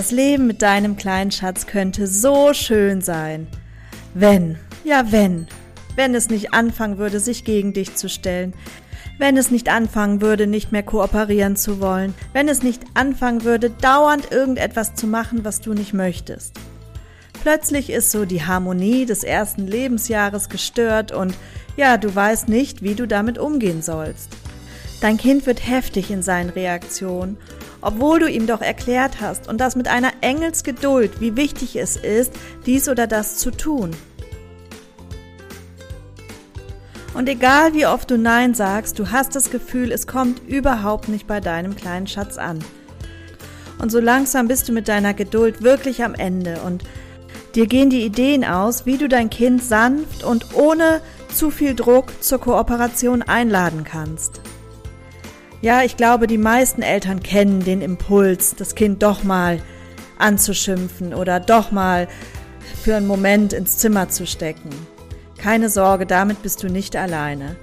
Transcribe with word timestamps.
Das 0.00 0.12
Leben 0.12 0.46
mit 0.46 0.62
deinem 0.62 0.96
kleinen 0.96 1.30
Schatz 1.30 1.66
könnte 1.66 2.06
so 2.06 2.54
schön 2.54 3.02
sein. 3.02 3.46
Wenn, 4.14 4.56
ja 4.82 5.12
wenn, 5.12 5.46
wenn 5.94 6.14
es 6.14 6.30
nicht 6.30 6.54
anfangen 6.54 6.96
würde, 6.96 7.20
sich 7.20 7.44
gegen 7.44 7.74
dich 7.74 7.96
zu 7.96 8.08
stellen, 8.08 8.54
wenn 9.18 9.36
es 9.36 9.50
nicht 9.50 9.68
anfangen 9.68 10.22
würde, 10.22 10.46
nicht 10.46 10.72
mehr 10.72 10.82
kooperieren 10.82 11.54
zu 11.54 11.82
wollen, 11.82 12.14
wenn 12.32 12.48
es 12.48 12.62
nicht 12.62 12.82
anfangen 12.94 13.44
würde, 13.44 13.68
dauernd 13.68 14.32
irgendetwas 14.32 14.94
zu 14.94 15.06
machen, 15.06 15.44
was 15.44 15.60
du 15.60 15.74
nicht 15.74 15.92
möchtest. 15.92 16.54
Plötzlich 17.42 17.90
ist 17.90 18.10
so 18.10 18.24
die 18.24 18.42
Harmonie 18.42 19.04
des 19.04 19.22
ersten 19.22 19.66
Lebensjahres 19.66 20.48
gestört 20.48 21.12
und 21.12 21.34
ja, 21.76 21.98
du 21.98 22.14
weißt 22.14 22.48
nicht, 22.48 22.82
wie 22.82 22.94
du 22.94 23.06
damit 23.06 23.36
umgehen 23.36 23.82
sollst. 23.82 24.30
Dein 25.02 25.18
Kind 25.18 25.44
wird 25.44 25.68
heftig 25.68 26.10
in 26.10 26.22
seinen 26.22 26.48
Reaktionen 26.48 27.36
obwohl 27.80 28.20
du 28.20 28.28
ihm 28.28 28.46
doch 28.46 28.60
erklärt 28.60 29.20
hast 29.20 29.48
und 29.48 29.58
das 29.58 29.76
mit 29.76 29.88
einer 29.88 30.12
Engelsgeduld, 30.20 31.20
wie 31.20 31.36
wichtig 31.36 31.76
es 31.76 31.96
ist, 31.96 32.32
dies 32.66 32.88
oder 32.88 33.06
das 33.06 33.36
zu 33.36 33.50
tun. 33.50 33.90
Und 37.14 37.28
egal 37.28 37.74
wie 37.74 37.86
oft 37.86 38.10
du 38.10 38.16
Nein 38.16 38.54
sagst, 38.54 38.98
du 38.98 39.10
hast 39.10 39.34
das 39.34 39.50
Gefühl, 39.50 39.90
es 39.90 40.06
kommt 40.06 40.46
überhaupt 40.46 41.08
nicht 41.08 41.26
bei 41.26 41.40
deinem 41.40 41.74
kleinen 41.74 42.06
Schatz 42.06 42.38
an. 42.38 42.60
Und 43.78 43.90
so 43.90 43.98
langsam 43.98 44.46
bist 44.46 44.68
du 44.68 44.72
mit 44.72 44.88
deiner 44.88 45.14
Geduld 45.14 45.62
wirklich 45.62 46.04
am 46.04 46.14
Ende 46.14 46.60
und 46.64 46.84
dir 47.54 47.66
gehen 47.66 47.90
die 47.90 48.04
Ideen 48.04 48.44
aus, 48.44 48.86
wie 48.86 48.96
du 48.96 49.08
dein 49.08 49.30
Kind 49.30 49.62
sanft 49.62 50.22
und 50.22 50.54
ohne 50.54 51.00
zu 51.34 51.50
viel 51.50 51.74
Druck 51.74 52.22
zur 52.22 52.40
Kooperation 52.40 53.22
einladen 53.22 53.84
kannst. 53.84 54.40
Ja, 55.62 55.82
ich 55.82 55.98
glaube, 55.98 56.26
die 56.26 56.38
meisten 56.38 56.80
Eltern 56.80 57.22
kennen 57.22 57.62
den 57.62 57.82
Impuls, 57.82 58.54
das 58.56 58.74
Kind 58.74 59.02
doch 59.02 59.24
mal 59.24 59.60
anzuschimpfen 60.18 61.12
oder 61.12 61.38
doch 61.38 61.70
mal 61.70 62.08
für 62.82 62.96
einen 62.96 63.06
Moment 63.06 63.52
ins 63.52 63.76
Zimmer 63.76 64.08
zu 64.08 64.26
stecken. 64.26 64.70
Keine 65.36 65.68
Sorge, 65.68 66.06
damit 66.06 66.42
bist 66.42 66.62
du 66.62 66.68
nicht 66.68 66.96
alleine. 66.96 67.56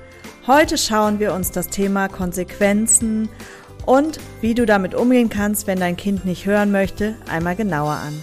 Heute 0.46 0.78
schauen 0.78 1.20
wir 1.20 1.34
uns 1.34 1.52
das 1.52 1.70
Thema 1.70 2.08
Konsequenzen 2.08 3.30
und 3.86 4.20
wie 4.42 4.54
du 4.54 4.68
damit 4.68 4.94
umgehen 4.94 5.30
kannst, 5.30 5.66
wenn 5.66 5.80
dein 5.80 5.98
Kind 5.98 6.24
nicht 6.24 6.46
hören 6.46 6.72
möchte, 6.72 7.16
einmal 7.28 7.56
genauer 7.56 7.94
an. 7.94 8.14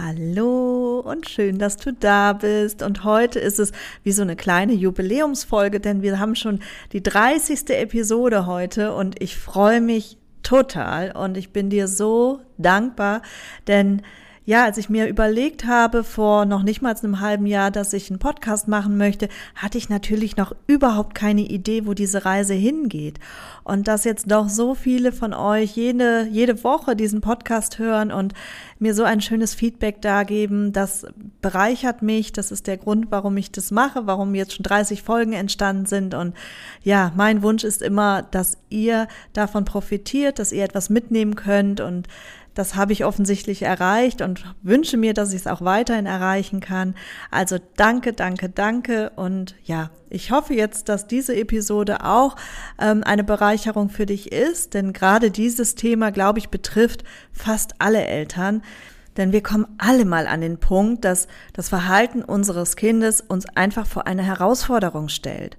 Hallo 0.00 1.00
und 1.00 1.28
schön, 1.28 1.58
dass 1.58 1.76
du 1.76 1.92
da 1.92 2.32
bist. 2.32 2.82
Und 2.82 3.02
heute 3.02 3.40
ist 3.40 3.58
es 3.58 3.72
wie 4.04 4.12
so 4.12 4.22
eine 4.22 4.36
kleine 4.36 4.72
Jubiläumsfolge, 4.72 5.80
denn 5.80 6.02
wir 6.02 6.20
haben 6.20 6.36
schon 6.36 6.60
die 6.92 7.02
30. 7.02 7.70
Episode 7.70 8.46
heute 8.46 8.94
und 8.94 9.20
ich 9.20 9.36
freue 9.36 9.80
mich 9.80 10.16
total 10.44 11.10
und 11.10 11.36
ich 11.36 11.52
bin 11.52 11.68
dir 11.68 11.88
so 11.88 12.38
dankbar, 12.58 13.22
denn 13.66 14.02
ja, 14.48 14.64
als 14.64 14.78
ich 14.78 14.88
mir 14.88 15.08
überlegt 15.08 15.66
habe, 15.66 16.02
vor 16.02 16.46
noch 16.46 16.62
nicht 16.62 16.80
mal 16.80 16.96
einem 16.96 17.20
halben 17.20 17.44
Jahr, 17.44 17.70
dass 17.70 17.92
ich 17.92 18.08
einen 18.08 18.18
Podcast 18.18 18.66
machen 18.66 18.96
möchte, 18.96 19.28
hatte 19.54 19.76
ich 19.76 19.90
natürlich 19.90 20.38
noch 20.38 20.56
überhaupt 20.66 21.14
keine 21.14 21.42
Idee, 21.42 21.84
wo 21.84 21.92
diese 21.92 22.24
Reise 22.24 22.54
hingeht. 22.54 23.18
Und 23.62 23.88
dass 23.88 24.04
jetzt 24.04 24.30
doch 24.30 24.48
so 24.48 24.74
viele 24.74 25.12
von 25.12 25.34
euch 25.34 25.76
jede, 25.76 26.26
jede 26.30 26.64
Woche 26.64 26.96
diesen 26.96 27.20
Podcast 27.20 27.78
hören 27.78 28.10
und 28.10 28.32
mir 28.78 28.94
so 28.94 29.04
ein 29.04 29.20
schönes 29.20 29.52
Feedback 29.52 30.00
dargeben, 30.00 30.72
das 30.72 31.04
bereichert 31.42 32.00
mich. 32.00 32.32
Das 32.32 32.50
ist 32.50 32.68
der 32.68 32.78
Grund, 32.78 33.08
warum 33.10 33.36
ich 33.36 33.52
das 33.52 33.70
mache, 33.70 34.06
warum 34.06 34.34
jetzt 34.34 34.54
schon 34.54 34.62
30 34.62 35.02
Folgen 35.02 35.34
entstanden 35.34 35.84
sind. 35.84 36.14
Und 36.14 36.34
ja, 36.82 37.12
mein 37.16 37.42
Wunsch 37.42 37.64
ist 37.64 37.82
immer, 37.82 38.22
dass 38.22 38.56
ihr 38.70 39.08
davon 39.34 39.66
profitiert, 39.66 40.38
dass 40.38 40.52
ihr 40.52 40.64
etwas 40.64 40.88
mitnehmen 40.88 41.34
könnt 41.34 41.82
und 41.82 42.08
das 42.58 42.74
habe 42.74 42.92
ich 42.92 43.04
offensichtlich 43.04 43.62
erreicht 43.62 44.20
und 44.20 44.42
wünsche 44.62 44.96
mir, 44.96 45.14
dass 45.14 45.32
ich 45.32 45.42
es 45.42 45.46
auch 45.46 45.60
weiterhin 45.62 46.06
erreichen 46.06 46.58
kann. 46.58 46.96
Also 47.30 47.58
danke, 47.76 48.12
danke, 48.12 48.48
danke. 48.48 49.12
Und 49.14 49.54
ja, 49.62 49.90
ich 50.10 50.32
hoffe 50.32 50.54
jetzt, 50.54 50.88
dass 50.88 51.06
diese 51.06 51.36
Episode 51.36 52.04
auch 52.04 52.34
ähm, 52.80 53.04
eine 53.04 53.22
Bereicherung 53.22 53.90
für 53.90 54.06
dich 54.06 54.32
ist, 54.32 54.74
denn 54.74 54.92
gerade 54.92 55.30
dieses 55.30 55.76
Thema, 55.76 56.10
glaube 56.10 56.40
ich, 56.40 56.48
betrifft 56.48 57.04
fast 57.32 57.76
alle 57.78 58.04
Eltern. 58.04 58.62
Denn 59.16 59.30
wir 59.30 59.44
kommen 59.44 59.66
alle 59.78 60.04
mal 60.04 60.26
an 60.26 60.40
den 60.40 60.58
Punkt, 60.58 61.04
dass 61.04 61.28
das 61.52 61.68
Verhalten 61.68 62.24
unseres 62.24 62.74
Kindes 62.74 63.20
uns 63.20 63.46
einfach 63.54 63.86
vor 63.86 64.08
eine 64.08 64.24
Herausforderung 64.24 65.08
stellt. 65.08 65.58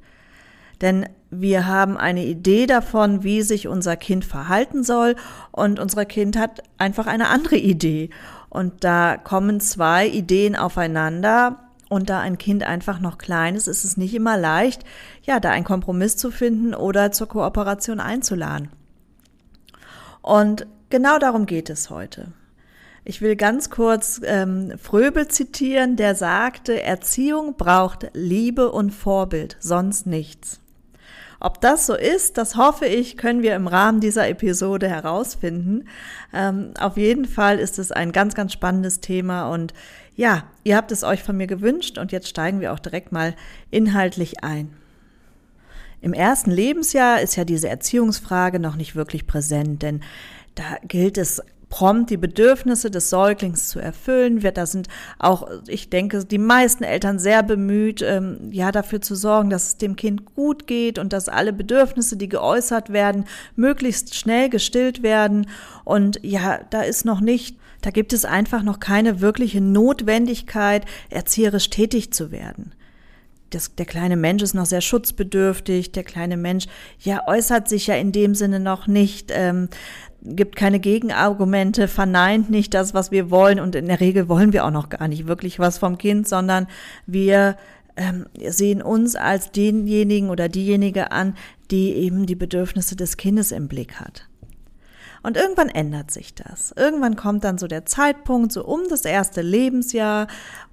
Denn 0.81 1.07
wir 1.29 1.67
haben 1.67 1.97
eine 1.97 2.25
Idee 2.25 2.65
davon, 2.65 3.23
wie 3.23 3.41
sich 3.41 3.67
unser 3.67 3.95
Kind 3.95 4.25
verhalten 4.25 4.83
soll 4.83 5.15
und 5.51 5.79
unser 5.79 6.05
Kind 6.05 6.37
hat 6.37 6.63
einfach 6.77 7.05
eine 7.07 7.27
andere 7.27 7.57
Idee. 7.57 8.09
Und 8.49 8.83
da 8.83 9.17
kommen 9.17 9.59
zwei 9.59 10.07
Ideen 10.07 10.55
aufeinander 10.55 11.69
und 11.87 12.09
da 12.09 12.19
ein 12.19 12.37
Kind 12.37 12.63
einfach 12.63 12.99
noch 12.99 13.17
klein 13.17 13.55
ist, 13.55 13.67
ist 13.67 13.83
es 13.83 13.97
nicht 13.97 14.13
immer 14.13 14.37
leicht, 14.37 14.83
ja, 15.23 15.39
da 15.39 15.51
einen 15.51 15.65
Kompromiss 15.65 16.17
zu 16.17 16.31
finden 16.31 16.73
oder 16.73 17.11
zur 17.11 17.27
Kooperation 17.27 17.99
einzuladen. 17.99 18.69
Und 20.21 20.67
genau 20.89 21.19
darum 21.19 21.45
geht 21.45 21.69
es 21.69 21.89
heute. 21.89 22.31
Ich 23.05 23.21
will 23.21 23.35
ganz 23.35 23.69
kurz 23.69 24.21
ähm, 24.23 24.73
Fröbel 24.77 25.27
zitieren, 25.27 25.95
der 25.95 26.15
sagte, 26.15 26.81
Erziehung 26.81 27.55
braucht 27.55 28.11
Liebe 28.13 28.71
und 28.71 28.91
Vorbild, 28.91 29.57
sonst 29.59 30.05
nichts. 30.05 30.59
Ob 31.39 31.61
das 31.61 31.85
so 31.85 31.95
ist, 31.95 32.37
das 32.37 32.57
hoffe 32.57 32.85
ich, 32.85 33.15
können 33.15 33.41
wir 33.41 33.55
im 33.55 33.67
Rahmen 33.67 34.01
dieser 34.01 34.27
Episode 34.27 34.89
herausfinden. 34.89 35.87
Ähm, 36.33 36.73
auf 36.79 36.97
jeden 36.97 37.25
Fall 37.25 37.59
ist 37.59 37.79
es 37.79 37.91
ein 37.91 38.11
ganz, 38.11 38.35
ganz 38.35 38.51
spannendes 38.51 38.99
Thema 38.99 39.49
und 39.49 39.73
ja, 40.15 40.43
ihr 40.65 40.75
habt 40.75 40.91
es 40.91 41.05
euch 41.05 41.23
von 41.23 41.37
mir 41.37 41.47
gewünscht 41.47 41.97
und 41.97 42.11
jetzt 42.11 42.27
steigen 42.27 42.59
wir 42.59 42.73
auch 42.73 42.79
direkt 42.79 43.13
mal 43.13 43.35
inhaltlich 43.71 44.43
ein. 44.43 44.73
Im 46.01 46.13
ersten 46.13 46.51
Lebensjahr 46.51 47.21
ist 47.21 47.37
ja 47.37 47.45
diese 47.45 47.69
Erziehungsfrage 47.69 48.59
noch 48.59 48.75
nicht 48.75 48.95
wirklich 48.95 49.27
präsent, 49.27 49.81
denn 49.81 50.01
da 50.55 50.63
gilt 50.85 51.17
es 51.17 51.41
prompt 51.69 52.09
die 52.09 52.17
Bedürfnisse 52.17 52.91
des 52.91 53.09
Säuglings 53.09 53.69
zu 53.69 53.79
erfüllen 53.79 54.43
wird. 54.43 54.57
Da 54.57 54.65
sind 54.65 54.87
auch, 55.19 55.47
ich 55.67 55.89
denke, 55.89 56.25
die 56.25 56.39
meisten 56.39 56.83
Eltern 56.83 57.19
sehr 57.19 57.43
bemüht, 57.43 58.01
ähm, 58.01 58.49
ja, 58.51 58.71
dafür 58.71 59.01
zu 59.01 59.15
sorgen, 59.15 59.49
dass 59.49 59.67
es 59.67 59.77
dem 59.77 59.95
Kind 59.95 60.25
gut 60.35 60.67
geht 60.67 60.99
und 60.99 61.13
dass 61.13 61.29
alle 61.29 61.53
Bedürfnisse, 61.53 62.17
die 62.17 62.29
geäußert 62.29 62.91
werden, 62.91 63.25
möglichst 63.55 64.15
schnell 64.15 64.49
gestillt 64.49 65.03
werden. 65.03 65.47
Und 65.85 66.19
ja, 66.23 66.59
da 66.71 66.81
ist 66.81 67.05
noch 67.05 67.21
nicht, 67.21 67.57
da 67.81 67.91
gibt 67.91 68.13
es 68.13 68.25
einfach 68.25 68.63
noch 68.63 68.79
keine 68.79 69.21
wirkliche 69.21 69.61
Notwendigkeit, 69.61 70.85
erzieherisch 71.09 71.69
tätig 71.69 72.11
zu 72.11 72.31
werden. 72.31 72.73
Das, 73.51 73.73
der 73.75 73.85
kleine 73.87 74.15
Mensch 74.15 74.43
ist 74.43 74.53
noch 74.53 74.67
sehr 74.67 74.81
schutzbedürftig, 74.81 75.91
der 75.91 76.03
kleine 76.03 76.37
Mensch 76.37 76.67
ja 76.99 77.27
äußert 77.27 77.67
sich 77.67 77.87
ja 77.87 77.95
in 77.95 78.11
dem 78.11 78.35
Sinne 78.35 78.59
noch 78.59 78.85
nicht, 78.85 79.31
ähm, 79.33 79.69
gibt 80.21 80.55
keine 80.55 80.79
Gegenargumente, 80.79 81.87
verneint 81.87 82.49
nicht 82.49 82.73
das, 82.73 82.93
was 82.93 83.11
wir 83.11 83.31
wollen 83.31 83.59
und 83.59 83.75
in 83.75 83.87
der 83.87 83.99
Regel 83.99 84.29
wollen 84.29 84.53
wir 84.53 84.65
auch 84.65 84.71
noch 84.71 84.89
gar 84.89 85.07
nicht 85.07 85.27
wirklich 85.27 85.59
was 85.59 85.77
vom 85.77 85.97
Kind, 85.97 86.27
sondern 86.27 86.67
wir 87.05 87.57
ähm, 87.95 88.27
sehen 88.47 88.81
uns 88.81 89.15
als 89.15 89.51
denjenigen 89.51 90.29
oder 90.29 90.49
diejenige 90.49 91.11
an, 91.11 91.35
die 91.71 91.93
eben 91.93 92.25
die 92.25 92.35
Bedürfnisse 92.35 92.95
des 92.95 93.17
Kindes 93.17 93.51
im 93.51 93.67
Blick 93.67 93.99
hat. 93.99 94.28
Und 95.21 95.37
irgendwann 95.37 95.69
ändert 95.69 96.11
sich 96.11 96.33
das. 96.33 96.73
Irgendwann 96.75 97.15
kommt 97.15 97.43
dann 97.43 97.57
so 97.57 97.67
der 97.67 97.85
Zeitpunkt, 97.85 98.51
so 98.51 98.65
um 98.65 98.81
das 98.89 99.03
erste 99.05 99.41
Lebensjahr, 99.41 100.27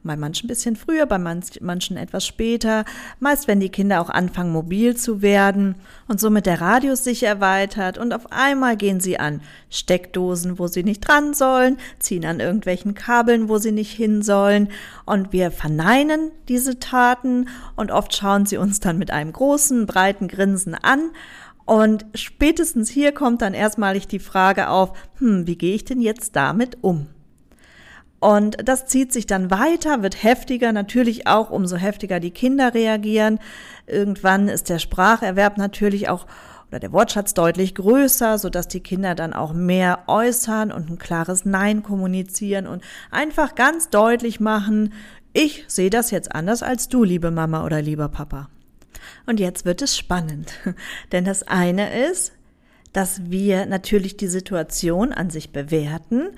bei 0.06 0.16
manchen 0.16 0.46
ein 0.46 0.48
bisschen 0.48 0.76
früher, 0.76 1.04
bei 1.06 1.18
manchen 1.18 1.96
etwas 1.96 2.24
später, 2.24 2.84
meist 3.18 3.48
wenn 3.48 3.60
die 3.60 3.70
Kinder 3.70 4.00
auch 4.00 4.08
anfangen 4.08 4.52
mobil 4.52 4.96
zu 4.96 5.20
werden 5.20 5.74
und 6.08 6.20
somit 6.20 6.46
der 6.46 6.60
Radius 6.60 7.02
sich 7.02 7.24
erweitert. 7.24 7.98
Und 7.98 8.14
auf 8.14 8.30
einmal 8.30 8.76
gehen 8.76 9.00
sie 9.00 9.18
an 9.18 9.40
Steckdosen, 9.68 10.58
wo 10.58 10.68
sie 10.68 10.84
nicht 10.84 11.00
dran 11.00 11.34
sollen, 11.34 11.78
ziehen 11.98 12.24
an 12.24 12.40
irgendwelchen 12.40 12.94
Kabeln, 12.94 13.48
wo 13.48 13.58
sie 13.58 13.72
nicht 13.72 13.92
hin 13.92 14.22
sollen. 14.22 14.68
Und 15.04 15.32
wir 15.32 15.50
verneinen 15.50 16.30
diese 16.48 16.78
Taten. 16.78 17.48
Und 17.74 17.90
oft 17.90 18.14
schauen 18.14 18.46
sie 18.46 18.56
uns 18.56 18.80
dann 18.80 18.98
mit 18.98 19.10
einem 19.10 19.32
großen, 19.32 19.86
breiten 19.86 20.28
Grinsen 20.28 20.74
an 20.74 21.10
und 21.66 22.06
spätestens 22.14 22.88
hier 22.88 23.12
kommt 23.12 23.42
dann 23.42 23.52
erstmalig 23.52 24.06
die 24.06 24.20
Frage 24.20 24.70
auf, 24.70 24.92
hm, 25.18 25.46
wie 25.46 25.58
gehe 25.58 25.74
ich 25.74 25.84
denn 25.84 26.00
jetzt 26.00 26.36
damit 26.36 26.78
um? 26.80 27.08
Und 28.18 28.56
das 28.66 28.86
zieht 28.86 29.12
sich 29.12 29.26
dann 29.26 29.50
weiter, 29.50 30.02
wird 30.02 30.22
heftiger, 30.22 30.72
natürlich 30.72 31.26
auch 31.26 31.50
umso 31.50 31.76
heftiger 31.76 32.18
die 32.18 32.30
Kinder 32.30 32.72
reagieren. 32.72 33.40
Irgendwann 33.86 34.48
ist 34.48 34.70
der 34.70 34.78
Spracherwerb 34.78 35.58
natürlich 35.58 36.08
auch 36.08 36.26
oder 36.68 36.80
der 36.80 36.92
Wortschatz 36.92 37.34
deutlich 37.34 37.74
größer, 37.74 38.38
so 38.38 38.48
dass 38.48 38.66
die 38.66 38.80
Kinder 38.80 39.14
dann 39.14 39.32
auch 39.32 39.52
mehr 39.52 40.00
äußern 40.08 40.72
und 40.72 40.90
ein 40.90 40.98
klares 40.98 41.44
Nein 41.44 41.82
kommunizieren 41.82 42.66
und 42.66 42.82
einfach 43.10 43.54
ganz 43.54 43.88
deutlich 43.88 44.40
machen, 44.40 44.92
ich 45.32 45.64
sehe 45.68 45.90
das 45.90 46.10
jetzt 46.10 46.34
anders 46.34 46.62
als 46.62 46.88
du, 46.88 47.04
liebe 47.04 47.30
Mama 47.30 47.64
oder 47.64 47.82
lieber 47.82 48.08
Papa. 48.08 48.48
Und 49.26 49.40
jetzt 49.40 49.64
wird 49.64 49.82
es 49.82 49.96
spannend, 49.96 50.52
denn 51.12 51.24
das 51.24 51.42
eine 51.42 52.08
ist, 52.08 52.32
dass 52.92 53.30
wir 53.30 53.66
natürlich 53.66 54.16
die 54.16 54.26
Situation 54.26 55.12
an 55.12 55.28
sich 55.28 55.52
bewerten 55.52 56.28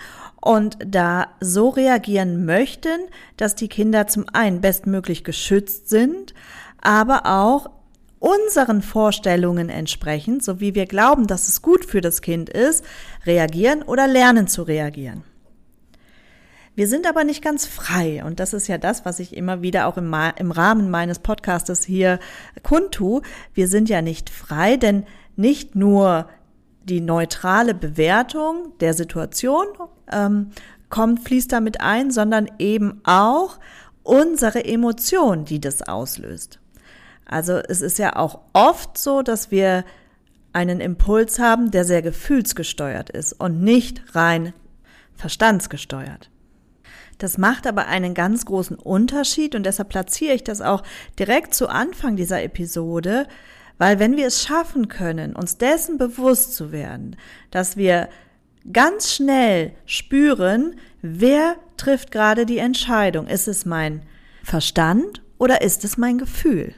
und 0.40 0.76
da 0.84 1.28
so 1.40 1.68
reagieren 1.68 2.44
möchten, 2.44 2.98
dass 3.36 3.54
die 3.54 3.68
Kinder 3.68 4.08
zum 4.08 4.26
einen 4.32 4.60
bestmöglich 4.60 5.22
geschützt 5.22 5.88
sind, 5.88 6.34
aber 6.82 7.26
auch 7.26 7.70
unseren 8.18 8.82
Vorstellungen 8.82 9.68
entsprechend, 9.68 10.42
so 10.42 10.58
wie 10.58 10.74
wir 10.74 10.86
glauben, 10.86 11.28
dass 11.28 11.48
es 11.48 11.62
gut 11.62 11.84
für 11.84 12.00
das 12.00 12.22
Kind 12.22 12.48
ist, 12.48 12.84
reagieren 13.24 13.82
oder 13.82 14.08
lernen 14.08 14.48
zu 14.48 14.62
reagieren. 14.64 15.22
Wir 16.78 16.86
sind 16.86 17.08
aber 17.08 17.24
nicht 17.24 17.42
ganz 17.42 17.66
frei 17.66 18.22
und 18.24 18.38
das 18.38 18.52
ist 18.52 18.68
ja 18.68 18.78
das, 18.78 19.04
was 19.04 19.18
ich 19.18 19.36
immer 19.36 19.62
wieder 19.62 19.88
auch 19.88 19.96
im, 19.96 20.14
im 20.36 20.52
Rahmen 20.52 20.90
meines 20.90 21.18
Podcastes 21.18 21.82
hier 21.82 22.20
kundtu. 22.62 23.22
Wir 23.52 23.66
sind 23.66 23.88
ja 23.88 24.00
nicht 24.00 24.30
frei, 24.30 24.76
denn 24.76 25.04
nicht 25.34 25.74
nur 25.74 26.28
die 26.84 27.00
neutrale 27.00 27.74
Bewertung 27.74 28.74
der 28.78 28.94
Situation 28.94 29.66
ähm, 30.12 30.50
kommt, 30.88 31.24
fließt 31.24 31.50
damit 31.50 31.80
ein, 31.80 32.12
sondern 32.12 32.48
eben 32.60 33.00
auch 33.02 33.58
unsere 34.04 34.64
Emotion, 34.64 35.44
die 35.44 35.60
das 35.60 35.82
auslöst. 35.82 36.60
Also 37.26 37.54
es 37.54 37.80
ist 37.80 37.98
ja 37.98 38.14
auch 38.14 38.38
oft 38.52 38.96
so, 38.96 39.22
dass 39.22 39.50
wir 39.50 39.84
einen 40.52 40.78
Impuls 40.78 41.40
haben, 41.40 41.72
der 41.72 41.84
sehr 41.84 42.02
gefühlsgesteuert 42.02 43.10
ist 43.10 43.32
und 43.32 43.64
nicht 43.64 44.14
rein 44.14 44.52
verstandsgesteuert. 45.16 46.30
Das 47.18 47.36
macht 47.36 47.66
aber 47.66 47.86
einen 47.86 48.14
ganz 48.14 48.44
großen 48.46 48.76
Unterschied 48.76 49.54
und 49.54 49.64
deshalb 49.66 49.88
platziere 49.88 50.34
ich 50.34 50.44
das 50.44 50.60
auch 50.60 50.82
direkt 51.18 51.54
zu 51.54 51.68
Anfang 51.68 52.16
dieser 52.16 52.42
Episode, 52.42 53.26
weil 53.76 53.98
wenn 53.98 54.16
wir 54.16 54.26
es 54.26 54.42
schaffen 54.42 54.88
können, 54.88 55.36
uns 55.36 55.58
dessen 55.58 55.98
bewusst 55.98 56.54
zu 56.54 56.72
werden, 56.72 57.16
dass 57.50 57.76
wir 57.76 58.08
ganz 58.72 59.12
schnell 59.12 59.72
spüren, 59.86 60.76
wer 61.02 61.56
trifft 61.76 62.10
gerade 62.10 62.46
die 62.46 62.58
Entscheidung. 62.58 63.26
Ist 63.26 63.48
es 63.48 63.64
mein 63.64 64.02
Verstand 64.42 65.22
oder 65.38 65.62
ist 65.62 65.84
es 65.84 65.96
mein 65.96 66.18
Gefühl? 66.18 66.74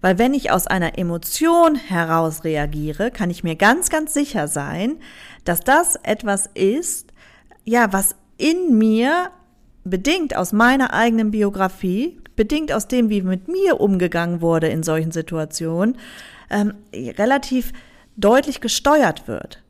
Weil 0.00 0.18
wenn 0.18 0.32
ich 0.32 0.50
aus 0.50 0.66
einer 0.66 0.96
Emotion 0.98 1.74
heraus 1.74 2.44
reagiere, 2.44 3.10
kann 3.10 3.30
ich 3.30 3.42
mir 3.42 3.56
ganz, 3.56 3.90
ganz 3.90 4.14
sicher 4.14 4.46
sein, 4.48 4.98
dass 5.44 5.60
das 5.60 5.96
etwas 5.96 6.48
ist, 6.54 7.12
ja, 7.64 7.92
was 7.92 8.14
in 8.36 8.78
mir 8.78 9.30
bedingt 9.88 10.36
aus 10.36 10.52
meiner 10.52 10.92
eigenen 10.92 11.30
Biografie, 11.30 12.20
bedingt 12.36 12.72
aus 12.72 12.88
dem, 12.88 13.10
wie 13.10 13.22
mit 13.22 13.48
mir 13.48 13.80
umgegangen 13.80 14.40
wurde 14.40 14.68
in 14.68 14.82
solchen 14.82 15.10
Situationen, 15.10 15.96
ähm, 16.50 16.74
relativ 16.92 17.72
deutlich 18.16 18.60
gesteuert 18.60 19.28
wird. 19.28 19.62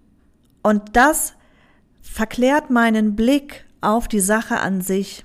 Und 0.62 0.96
das 0.96 1.34
verklärt 2.00 2.70
meinen 2.70 3.16
Blick 3.16 3.64
auf 3.80 4.08
die 4.08 4.20
Sache 4.20 4.58
an 4.58 4.80
sich. 4.80 5.24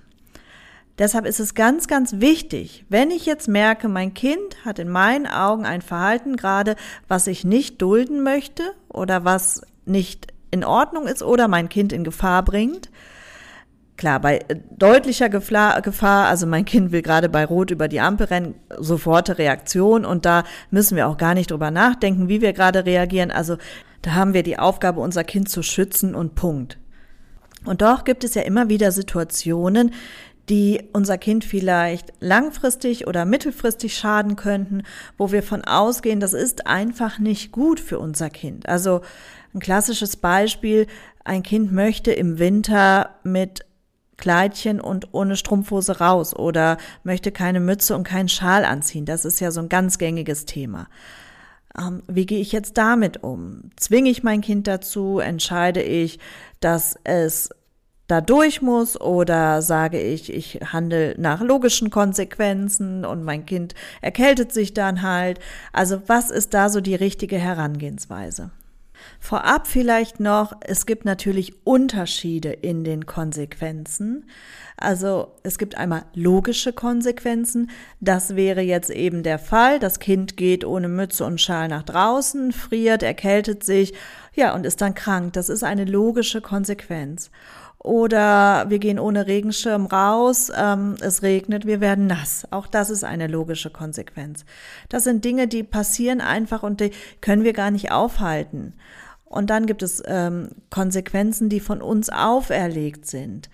Deshalb 1.00 1.26
ist 1.26 1.40
es 1.40 1.56
ganz, 1.56 1.88
ganz 1.88 2.20
wichtig, 2.20 2.86
wenn 2.88 3.10
ich 3.10 3.26
jetzt 3.26 3.48
merke, 3.48 3.88
mein 3.88 4.14
Kind 4.14 4.64
hat 4.64 4.78
in 4.78 4.90
meinen 4.90 5.26
Augen 5.26 5.66
ein 5.66 5.82
Verhalten 5.82 6.36
gerade, 6.36 6.76
was 7.08 7.26
ich 7.26 7.44
nicht 7.44 7.82
dulden 7.82 8.22
möchte 8.22 8.64
oder 8.90 9.26
was 9.26 9.62
nicht 9.86 10.28
in 10.52 10.64
Ordnung 10.64 11.08
ist 11.08 11.24
oder 11.24 11.48
mein 11.48 11.68
Kind 11.68 11.94
in 11.94 12.04
Gefahr 12.04 12.44
bringt. 12.44 12.92
Klar, 13.96 14.20
bei 14.20 14.40
deutlicher 14.72 15.30
Gefahr, 15.30 16.26
also 16.26 16.48
mein 16.48 16.66
Kind 16.66 16.92
will 16.92 17.04
gerade 17.04 17.30
bei 17.30 17.46
Rot 17.46 17.70
über 17.70 17.88
die 17.88 18.00
Ampel 18.00 18.28
rennen, 18.28 18.56
soforte 18.80 19.38
Reaktion 19.38 20.04
und 20.04 20.26
da 20.26 20.44
müssen 20.72 20.96
wir 20.96 21.08
auch 21.08 21.18
gar 21.18 21.36
nicht 21.36 21.52
drüber 21.52 21.70
nachdenken, 21.70 22.28
wie 22.28 22.42
wir 22.42 22.54
gerade 22.54 22.86
reagieren. 22.86 23.30
Also 23.30 23.58
da 24.02 24.14
haben 24.14 24.34
wir 24.34 24.44
die 24.44 24.58
Aufgabe, 24.58 25.00
unser 25.00 25.24
Kind 25.24 25.48
zu 25.48 25.62
schützen 25.62 26.16
und 26.16 26.34
Punkt. 26.34 26.80
Und 27.66 27.82
doch 27.82 28.04
gibt 28.04 28.24
es 28.24 28.34
ja 28.34 28.42
immer 28.42 28.68
wieder 28.68 28.92
Situationen, 28.92 29.92
die 30.50 30.90
unser 30.92 31.18
Kind 31.18 31.46
vielleicht 31.46 32.12
langfristig 32.20 33.08
oder 33.08 33.26
mittelfristig 33.26 33.96
schaden 33.96 34.36
könnten, 34.36 34.84
wo 35.18 35.32
wir 35.32 35.44
von 35.44 35.64
ausgehen, 35.64 36.20
das 36.20 36.34
ist 36.34 36.68
einfach 36.68 37.20
nicht 37.20 37.52
gut 37.52 37.80
für 37.80 38.00
unser 38.00 38.30
Kind. 38.30 38.68
Also 38.68 39.02
ein 39.54 39.60
klassisches 39.60 40.18
Beispiel, 40.18 40.88
ein 41.24 41.44
Kind 41.44 41.72
möchte 41.72 42.12
im 42.12 42.40
Winter 42.40 43.12
mit 43.24 43.66
Kleidchen 44.24 44.80
und 44.80 45.10
ohne 45.12 45.36
Strumpfhose 45.36 46.00
raus 46.00 46.34
oder 46.34 46.78
möchte 47.04 47.34
keine 47.34 47.60
Mütze 47.60 47.94
und 47.94 48.06
keinen 48.06 48.30
Schal 48.30 48.64
anziehen. 48.64 49.04
Das 49.04 49.26
ist 49.26 49.42
ja 49.42 49.52
so 49.52 49.60
ein 49.60 49.68
ganz 49.68 49.98
gängiges 49.98 50.46
Thema. 50.46 50.88
Ähm, 51.78 52.04
wie 52.08 52.26
gehe 52.26 52.40
ich 52.40 52.54
jetzt 52.54 52.78
damit 52.78 53.22
um? 53.22 53.72
Zwinge 53.76 54.10
ich 54.10 54.24
mein 54.24 54.40
Kind 54.40 54.66
dazu? 54.66 55.20
Entscheide 55.20 55.82
ich, 55.82 56.20
dass 56.62 56.96
es 57.04 57.50
da 58.08 58.22
durch 58.22 58.62
muss 58.62 59.00
oder 59.02 59.62
sage 59.62 60.00
ich, 60.00 60.32
ich 60.32 60.62
handle 60.72 61.16
nach 61.18 61.42
logischen 61.42 61.90
Konsequenzen 61.90 63.04
und 63.04 63.26
mein 63.26 63.46
Kind 63.46 63.76
erkältet 64.00 64.54
sich 64.54 64.74
dann 64.74 65.02
halt. 65.02 65.42
Also 65.74 66.02
was 66.08 66.32
ist 66.32 66.54
da 66.54 66.70
so 66.70 66.80
die 66.80 66.96
richtige 66.96 67.38
Herangehensweise? 67.38 68.52
Vorab 69.20 69.68
vielleicht 69.68 70.20
noch, 70.20 70.54
es 70.62 70.86
gibt 70.86 71.06
natürlich 71.06 71.66
Unterschiede 71.66 72.52
in 72.52 72.84
den 72.84 73.06
Konsequenzen. 73.06 74.26
Also 74.78 75.32
es 75.44 75.58
gibt 75.58 75.78
einmal 75.78 76.04
logische 76.14 76.74
Konsequenzen. 76.74 77.70
Das 78.00 78.36
wäre 78.36 78.62
jetzt 78.62 78.90
eben 78.90 79.24
der 79.24 79.40
Fall. 79.40 79.80
Das 79.80 80.00
Kind 80.00 80.36
geht 80.36 80.66
ohne 80.66 80.88
Mütze 80.88 81.26
und 81.26 81.40
Schal 81.40 81.68
nach 81.68 81.84
draußen, 81.84 82.52
friert, 82.52 83.04
erkältet 83.04 83.64
sich, 83.64 83.94
ja, 84.36 84.54
und 84.56 84.66
ist 84.66 84.82
dann 84.82 84.96
krank. 84.96 85.34
Das 85.34 85.50
ist 85.50 85.64
eine 85.64 85.86
logische 85.86 86.42
Konsequenz. 86.42 87.30
Oder 87.84 88.70
wir 88.70 88.80
gehen 88.80 88.98
ohne 88.98 89.28
Regenschirm 89.28 89.86
raus, 89.88 90.50
ähm, 90.56 90.96
es 91.02 91.22
regnet, 91.22 91.66
wir 91.66 91.82
werden 91.82 92.08
nass. 92.08 92.48
Auch 92.50 92.66
das 92.66 92.90
ist 92.90 93.04
eine 93.04 93.28
logische 93.28 93.70
Konsequenz. 93.70 94.46
Das 94.88 95.04
sind 95.04 95.26
Dinge, 95.26 95.50
die 95.50 95.64
passieren 95.64 96.22
einfach 96.22 96.64
und 96.64 96.80
die 96.80 96.92
können 97.20 97.44
wir 97.44 97.52
gar 97.52 97.72
nicht 97.72 97.92
aufhalten. 97.92 98.74
Und 99.26 99.50
dann 99.50 99.66
gibt 99.66 99.84
es 99.84 100.02
ähm, 100.06 100.50
Konsequenzen, 100.70 101.50
die 101.50 101.60
von 101.60 101.82
uns 101.82 102.10
auferlegt 102.10 103.06
sind. 103.06 103.50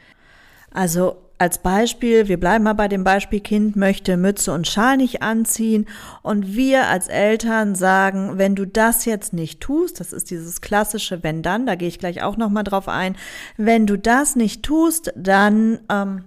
Also 0.72 1.18
als 1.40 1.60
Beispiel, 1.60 2.28
wir 2.28 2.38
bleiben 2.38 2.66
mal 2.66 2.74
bei 2.74 2.90
dem 2.90 3.06
Beispiel, 3.06 3.40
Kind 3.40 3.78
möchte 3.78 4.18
Mütze 4.18 4.52
und 4.54 4.68
Schal 4.68 4.98
nicht 4.98 5.22
anziehen 5.22 5.88
und 6.22 6.54
wir 6.54 6.88
als 6.88 7.08
Eltern 7.08 7.76
sagen, 7.76 8.38
wenn 8.38 8.56
du 8.56 8.68
das 8.68 9.06
jetzt 9.06 9.32
nicht 9.32 9.62
tust, 9.62 10.02
das 10.02 10.12
ist 10.12 10.32
dieses 10.32 10.60
klassische 10.60 11.24
wenn 11.24 11.42
dann, 11.42 11.66
da 11.66 11.76
gehe 11.76 11.88
ich 11.88 11.98
gleich 11.98 12.22
auch 12.24 12.36
nochmal 12.36 12.66
drauf 12.66 12.90
ein, 12.90 13.16
wenn 13.56 13.88
du 13.88 13.98
das 13.98 14.36
nicht 14.36 14.64
tust, 14.64 15.14
dann 15.16 15.80
ähm, 15.90 16.26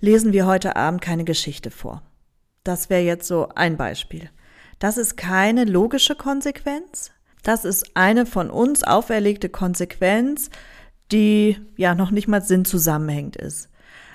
lesen 0.00 0.34
wir 0.34 0.46
heute 0.46 0.76
Abend 0.76 1.00
keine 1.00 1.24
Geschichte 1.24 1.70
vor. 1.70 2.02
Das 2.64 2.90
wäre 2.90 3.02
jetzt 3.02 3.26
so 3.26 3.48
ein 3.54 3.78
Beispiel. 3.78 4.28
Das 4.78 4.98
ist 4.98 5.16
keine 5.16 5.64
logische 5.64 6.16
Konsequenz, 6.16 7.12
das 7.42 7.64
ist 7.64 7.96
eine 7.96 8.26
von 8.26 8.50
uns 8.50 8.84
auferlegte 8.84 9.48
Konsequenz, 9.48 10.50
die 11.12 11.58
ja 11.76 11.94
noch 11.94 12.10
nicht 12.10 12.28
mal 12.28 12.42
sinnzusammenhängend 12.42 13.36
ist. 13.36 13.70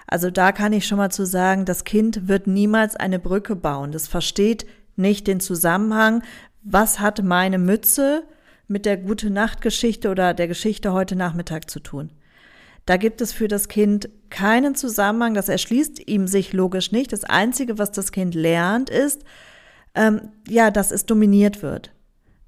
Also 0.09 0.31
da 0.31 0.51
kann 0.51 0.73
ich 0.73 0.87
schon 0.87 0.97
mal 0.97 1.11
zu 1.11 1.25
sagen, 1.25 1.65
das 1.65 1.83
Kind 1.83 2.27
wird 2.27 2.47
niemals 2.47 2.95
eine 2.95 3.19
Brücke 3.19 3.55
bauen. 3.55 3.91
Das 3.91 4.07
versteht 4.07 4.65
nicht 4.95 5.27
den 5.27 5.39
Zusammenhang. 5.39 6.23
Was 6.63 6.99
hat 6.99 7.23
meine 7.23 7.59
Mütze 7.59 8.23
mit 8.67 8.85
der 8.85 8.97
gute 8.97 9.29
Nachtgeschichte 9.29 10.09
oder 10.09 10.33
der 10.33 10.47
Geschichte 10.47 10.93
heute 10.93 11.15
Nachmittag 11.15 11.69
zu 11.69 11.79
tun? 11.79 12.09
Da 12.87 12.97
gibt 12.97 13.21
es 13.21 13.31
für 13.31 13.47
das 13.47 13.67
Kind 13.67 14.09
keinen 14.31 14.73
Zusammenhang. 14.73 15.35
Das 15.35 15.47
erschließt 15.47 16.07
ihm 16.07 16.27
sich 16.27 16.53
logisch 16.53 16.91
nicht. 16.91 17.13
Das 17.13 17.23
Einzige, 17.23 17.77
was 17.77 17.91
das 17.91 18.11
Kind 18.11 18.33
lernt, 18.33 18.89
ist, 18.89 19.23
ähm, 19.93 20.31
ja, 20.47 20.71
dass 20.71 20.91
es 20.91 21.05
dominiert 21.05 21.61
wird 21.61 21.91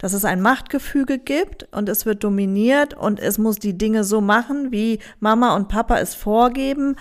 dass 0.01 0.13
es 0.13 0.25
ein 0.25 0.41
Machtgefüge 0.41 1.19
gibt 1.19 1.67
und 1.71 1.87
es 1.87 2.07
wird 2.07 2.23
dominiert 2.23 2.95
und 2.95 3.19
es 3.19 3.37
muss 3.37 3.57
die 3.59 3.77
Dinge 3.77 4.03
so 4.03 4.19
machen, 4.19 4.71
wie 4.71 4.97
Mama 5.19 5.55
und 5.55 5.67
Papa 5.67 5.99
es 5.99 6.15
vorgeben, 6.15 6.95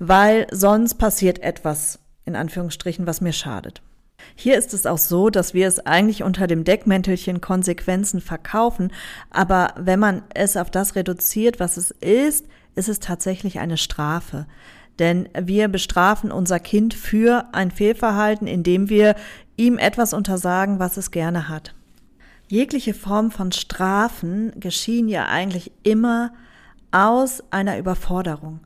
weil 0.00 0.46
sonst 0.50 0.94
passiert 0.94 1.38
etwas, 1.40 2.00
in 2.24 2.34
Anführungsstrichen, 2.34 3.06
was 3.06 3.20
mir 3.20 3.32
schadet. 3.32 3.82
Hier 4.34 4.58
ist 4.58 4.74
es 4.74 4.86
auch 4.86 4.98
so, 4.98 5.30
dass 5.30 5.54
wir 5.54 5.68
es 5.68 5.78
eigentlich 5.86 6.22
unter 6.22 6.46
dem 6.46 6.64
Deckmäntelchen 6.64 7.40
Konsequenzen 7.40 8.20
verkaufen, 8.20 8.92
aber 9.30 9.74
wenn 9.76 10.00
man 10.00 10.22
es 10.34 10.56
auf 10.56 10.70
das 10.70 10.96
reduziert, 10.96 11.60
was 11.60 11.76
es 11.76 11.90
ist, 11.90 12.46
ist 12.74 12.88
es 12.88 12.98
tatsächlich 12.98 13.60
eine 13.60 13.76
Strafe. 13.76 14.46
Denn 14.98 15.28
wir 15.38 15.68
bestrafen 15.68 16.32
unser 16.32 16.60
Kind 16.60 16.94
für 16.94 17.44
ein 17.52 17.70
Fehlverhalten, 17.70 18.46
indem 18.46 18.88
wir 18.88 19.14
ihm 19.56 19.78
etwas 19.78 20.12
untersagen, 20.12 20.78
was 20.78 20.96
es 20.96 21.10
gerne 21.10 21.48
hat. 21.48 21.74
Jegliche 22.48 22.94
Form 22.94 23.30
von 23.30 23.52
Strafen 23.52 24.52
geschehen 24.58 25.08
ja 25.08 25.26
eigentlich 25.26 25.72
immer 25.82 26.32
aus 26.90 27.42
einer 27.50 27.78
Überforderung. 27.78 28.60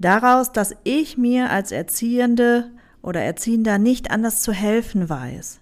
Daraus, 0.00 0.50
dass 0.50 0.74
ich 0.82 1.18
mir 1.18 1.50
als 1.50 1.72
Erziehende 1.72 2.70
oder 3.02 3.20
Erziehender 3.20 3.78
nicht 3.78 4.10
anders 4.10 4.40
zu 4.40 4.52
helfen 4.52 5.08
weiß. 5.08 5.60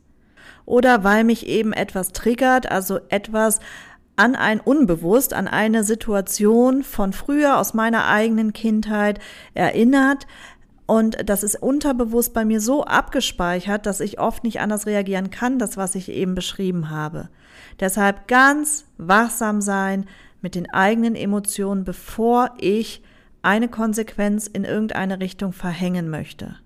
Oder 0.64 1.02
weil 1.04 1.24
mich 1.24 1.46
eben 1.46 1.72
etwas 1.72 2.12
triggert, 2.12 2.70
also 2.70 3.00
etwas 3.08 3.58
an 4.16 4.34
ein 4.34 4.60
unbewusst 4.60 5.32
an 5.32 5.46
eine 5.46 5.84
Situation 5.84 6.82
von 6.82 7.12
früher 7.12 7.58
aus 7.58 7.74
meiner 7.74 8.06
eigenen 8.06 8.52
Kindheit 8.52 9.20
erinnert, 9.54 10.26
und 10.86 11.28
das 11.28 11.42
ist 11.42 11.62
unterbewusst 11.62 12.32
bei 12.32 12.46
mir 12.46 12.62
so 12.62 12.82
abgespeichert, 12.82 13.84
dass 13.84 14.00
ich 14.00 14.18
oft 14.18 14.42
nicht 14.42 14.60
anders 14.60 14.86
reagieren 14.86 15.28
kann, 15.28 15.58
das, 15.58 15.76
was 15.76 15.94
ich 15.94 16.10
eben 16.10 16.34
beschrieben 16.34 16.88
habe. 16.88 17.28
Deshalb 17.78 18.26
ganz 18.26 18.86
wachsam 18.96 19.60
sein 19.60 20.06
mit 20.40 20.54
den 20.54 20.70
eigenen 20.70 21.14
Emotionen, 21.14 21.84
bevor 21.84 22.54
ich 22.58 23.02
eine 23.42 23.68
Konsequenz 23.68 24.46
in 24.46 24.64
irgendeine 24.64 25.20
Richtung 25.20 25.52
verhängen 25.52 26.10
möchte. 26.10 26.56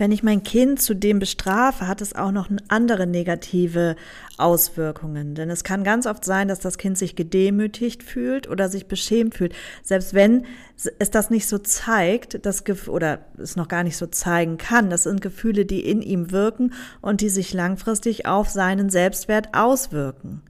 Wenn 0.00 0.12
ich 0.12 0.22
mein 0.22 0.42
Kind 0.42 0.80
zudem 0.80 1.18
bestrafe, 1.18 1.86
hat 1.86 2.00
es 2.00 2.14
auch 2.14 2.32
noch 2.32 2.48
andere 2.68 3.06
negative 3.06 3.96
Auswirkungen. 4.38 5.34
Denn 5.34 5.50
es 5.50 5.62
kann 5.62 5.84
ganz 5.84 6.06
oft 6.06 6.24
sein, 6.24 6.48
dass 6.48 6.58
das 6.58 6.78
Kind 6.78 6.96
sich 6.96 7.16
gedemütigt 7.16 8.02
fühlt 8.02 8.48
oder 8.48 8.70
sich 8.70 8.86
beschämt 8.86 9.34
fühlt. 9.34 9.54
Selbst 9.82 10.14
wenn 10.14 10.46
es 10.98 11.10
das 11.10 11.28
nicht 11.28 11.46
so 11.46 11.58
zeigt, 11.58 12.46
das 12.46 12.64
oder 12.88 13.26
es 13.36 13.56
noch 13.56 13.68
gar 13.68 13.82
nicht 13.82 13.98
so 13.98 14.06
zeigen 14.06 14.56
kann. 14.56 14.88
Das 14.88 15.02
sind 15.02 15.20
Gefühle, 15.20 15.66
die 15.66 15.84
in 15.84 16.00
ihm 16.00 16.30
wirken 16.30 16.72
und 17.02 17.20
die 17.20 17.28
sich 17.28 17.52
langfristig 17.52 18.24
auf 18.24 18.48
seinen 18.48 18.88
Selbstwert 18.88 19.50
auswirken. 19.52 20.40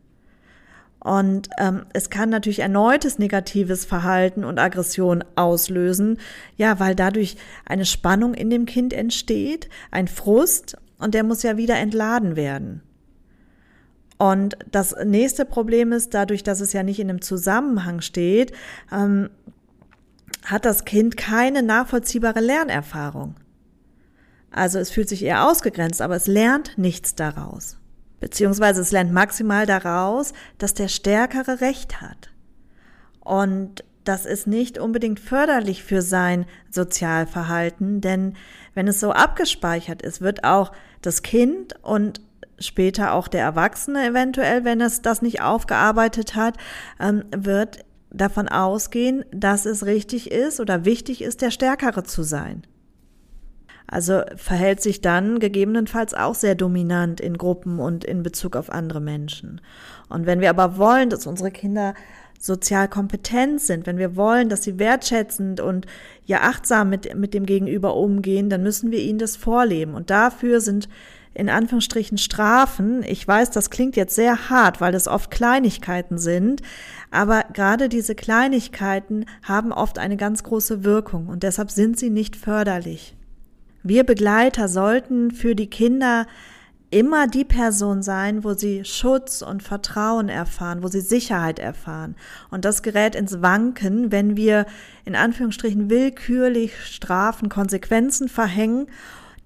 Und 1.03 1.49
ähm, 1.59 1.87
es 1.95 2.11
kann 2.11 2.29
natürlich 2.29 2.59
erneutes 2.59 3.19
negatives 3.19 3.87
Verhalten 3.87 4.45
und 4.45 4.59
Aggression 4.59 5.25
auslösen, 5.35 6.19
ja, 6.57 6.79
weil 6.79 6.95
dadurch 6.95 7.37
eine 7.65 7.87
Spannung 7.87 8.35
in 8.35 8.51
dem 8.51 8.67
Kind 8.67 8.93
entsteht, 8.93 9.71
ein 9.91 10.09
Frust, 10.09 10.77
und 10.99 11.15
der 11.15 11.25
muss 11.25 11.43
ja 11.43 11.57
wieder 11.57 11.77
entladen 11.77 12.37
werden. 12.37 12.83
Und 14.19 14.59
das 14.71 14.95
nächste 15.03 15.47
Problem 15.47 15.93
ist, 15.93 16.13
dadurch, 16.13 16.43
dass 16.43 16.61
es 16.61 16.75
ja 16.75 16.83
nicht 16.83 17.01
in 17.01 17.09
einem 17.09 17.23
Zusammenhang 17.23 18.03
steht, 18.03 18.53
ähm, 18.93 19.31
hat 20.45 20.67
das 20.67 20.85
Kind 20.85 21.17
keine 21.17 21.63
nachvollziehbare 21.63 22.41
Lernerfahrung. 22.41 23.37
Also 24.51 24.79
es 24.79 24.91
fühlt 24.91 25.09
sich 25.09 25.25
eher 25.25 25.49
ausgegrenzt, 25.49 26.03
aber 26.03 26.17
es 26.17 26.27
lernt 26.27 26.77
nichts 26.77 27.15
daraus 27.15 27.80
beziehungsweise 28.21 28.81
es 28.81 28.93
lernt 28.93 29.13
maximal 29.13 29.67
daraus, 29.67 30.33
dass 30.59 30.75
der 30.75 30.89
Stärkere 30.89 31.61
Recht 31.61 32.01
hat. 32.01 32.31
Und 33.21 33.85
das 34.05 34.27
ist 34.27 34.47
nicht 34.47 34.79
unbedingt 34.79 35.21
förderlich 35.21 35.85
für 35.85 36.03
sein 36.03 36.47
Sozialverhalten, 36.71 38.01
denn 38.01 38.35
wenn 38.75 38.89
es 38.89 39.01
so 39.01 39.13
abgespeichert 39.13 40.03
ist, 40.03 40.21
wird 40.21 40.45
auch 40.45 40.73
das 41.03 41.23
Kind 41.23 41.75
und 41.83 42.21
später 42.59 43.13
auch 43.13 43.29
der 43.29 43.43
Erwachsene 43.43 44.07
eventuell, 44.07 44.65
wenn 44.65 44.81
es 44.81 45.03
das 45.03 45.23
nicht 45.23 45.43
aufgearbeitet 45.43 46.35
hat, 46.35 46.57
ähm, 46.99 47.25
wird 47.35 47.85
davon 48.11 48.49
ausgehen, 48.49 49.25
dass 49.33 49.67
es 49.67 49.87
richtig 49.87 50.31
ist 50.31 50.61
oder 50.61 50.85
wichtig 50.85 51.23
ist, 51.23 51.43
der 51.43 51.51
Stärkere 51.51 52.03
zu 52.05 52.23
sein. 52.23 52.63
Also 53.91 54.23
verhält 54.37 54.81
sich 54.81 55.01
dann 55.01 55.41
gegebenenfalls 55.41 56.15
auch 56.15 56.37
sehr 56.37 56.55
dominant 56.55 57.21
in 57.21 57.37
Gruppen 57.37 57.81
und 57.81 58.05
in 58.05 58.23
Bezug 58.23 58.55
auf 58.55 58.71
andere 58.71 59.01
Menschen. 59.01 59.61
Und 60.09 60.27
wenn 60.27 60.41
wir 60.41 60.51
aber 60.51 60.79
wollen, 60.79 61.11
dass 61.11 61.27
unsere 61.27 61.51
Kinder 61.51 61.95
sozial 62.39 62.89
kompetent 62.89 63.61
sind, 63.61 63.87
wenn 63.87 63.99
wir 63.99 64.15
wollen, 64.15 64.49
dass 64.49 64.63
sie 64.63 64.79
wertschätzend 64.79 65.61
und 65.61 65.87
ja 66.25 66.43
achtsam 66.43 66.89
mit, 66.89 67.17
mit 67.17 67.35
dem 67.35 67.47
Gegenüber 67.47 67.97
umgehen, 67.97 68.49
dann 68.49 68.63
müssen 68.63 68.93
wir 68.93 69.01
ihnen 69.01 69.19
das 69.19 69.37
vorleben. 69.37 69.95
Und 69.95 70.09
dafür 70.11 70.61
sind 70.61 70.89
in 71.35 71.49
Anführungsstrichen 71.49 72.17
Strafen. 72.17 73.03
Ich 73.03 73.27
weiß, 73.27 73.51
das 73.51 73.71
klingt 73.71 73.97
jetzt 73.97 74.15
sehr 74.15 74.51
hart, 74.51 74.81
weil 74.81 74.93
das 74.93 75.09
oft 75.09 75.33
Kleinigkeiten 75.33 76.17
sind, 76.17 76.63
aber 77.11 77.45
gerade 77.53 77.89
diese 77.89 78.15
Kleinigkeiten 78.15 79.27
haben 79.43 79.73
oft 79.73 79.99
eine 79.99 80.17
ganz 80.17 80.45
große 80.45 80.85
Wirkung 80.85 81.27
und 81.27 81.43
deshalb 81.43 81.73
sind 81.73 81.99
sie 81.99 82.11
nicht 82.11 82.37
förderlich. 82.37 83.17
Wir 83.83 84.05
Begleiter 84.05 84.69
sollten 84.69 85.31
für 85.31 85.55
die 85.55 85.71
Kinder 85.71 86.27
immer 86.91 87.27
die 87.29 87.45
Person 87.45 88.03
sein, 88.03 88.45
wo 88.45 88.55
sie 88.55 88.85
Schutz 88.85 89.43
und 89.43 89.63
Vertrauen 89.63 90.29
erfahren, 90.29 90.83
wo 90.83 90.89
sie 90.89 91.01
Sicherheit 91.01 91.59
erfahren. 91.59 92.17
Und 92.51 92.65
das 92.65 92.83
gerät 92.83 93.15
ins 93.15 93.41
Wanken, 93.43 94.11
wenn 94.11 94.37
wir 94.37 94.67
in 95.05 95.15
Anführungsstrichen 95.15 95.89
willkürlich 95.89 96.73
Strafen, 96.85 97.49
Konsequenzen 97.49 98.29
verhängen, 98.29 98.87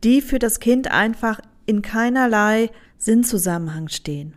die 0.02 0.20
für 0.20 0.38
das 0.38 0.58
Kind 0.58 0.90
einfach 0.90 1.40
in 1.66 1.82
keinerlei 1.82 2.70
Sinnzusammenhang 2.98 3.88
stehen. 3.88 4.34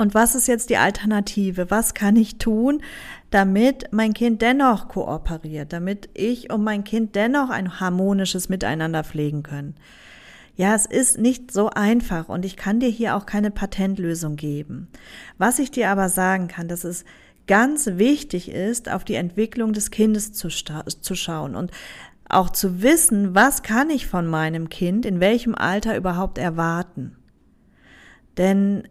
Und 0.00 0.14
was 0.14 0.34
ist 0.34 0.48
jetzt 0.48 0.70
die 0.70 0.78
Alternative? 0.78 1.70
Was 1.70 1.92
kann 1.92 2.16
ich 2.16 2.38
tun, 2.38 2.80
damit 3.28 3.88
mein 3.92 4.14
Kind 4.14 4.40
dennoch 4.40 4.88
kooperiert, 4.88 5.74
damit 5.74 6.08
ich 6.14 6.50
und 6.50 6.64
mein 6.64 6.84
Kind 6.84 7.14
dennoch 7.14 7.50
ein 7.50 7.80
harmonisches 7.80 8.48
Miteinander 8.48 9.04
pflegen 9.04 9.42
können? 9.42 9.74
Ja, 10.56 10.74
es 10.74 10.86
ist 10.86 11.18
nicht 11.18 11.52
so 11.52 11.68
einfach 11.68 12.30
und 12.30 12.46
ich 12.46 12.56
kann 12.56 12.80
dir 12.80 12.88
hier 12.88 13.14
auch 13.14 13.26
keine 13.26 13.50
Patentlösung 13.50 14.36
geben. 14.36 14.88
Was 15.36 15.58
ich 15.58 15.70
dir 15.70 15.90
aber 15.90 16.08
sagen 16.08 16.48
kann, 16.48 16.66
dass 16.66 16.84
es 16.84 17.04
ganz 17.46 17.86
wichtig 17.86 18.50
ist, 18.50 18.90
auf 18.90 19.04
die 19.04 19.16
Entwicklung 19.16 19.74
des 19.74 19.90
Kindes 19.90 20.32
zu, 20.32 20.48
zu 20.48 21.14
schauen 21.14 21.54
und 21.54 21.72
auch 22.26 22.48
zu 22.48 22.80
wissen, 22.80 23.34
was 23.34 23.62
kann 23.62 23.90
ich 23.90 24.06
von 24.06 24.26
meinem 24.26 24.70
Kind 24.70 25.04
in 25.04 25.20
welchem 25.20 25.54
Alter 25.54 25.94
überhaupt 25.94 26.38
erwarten. 26.38 27.16
Denn 28.38 28.88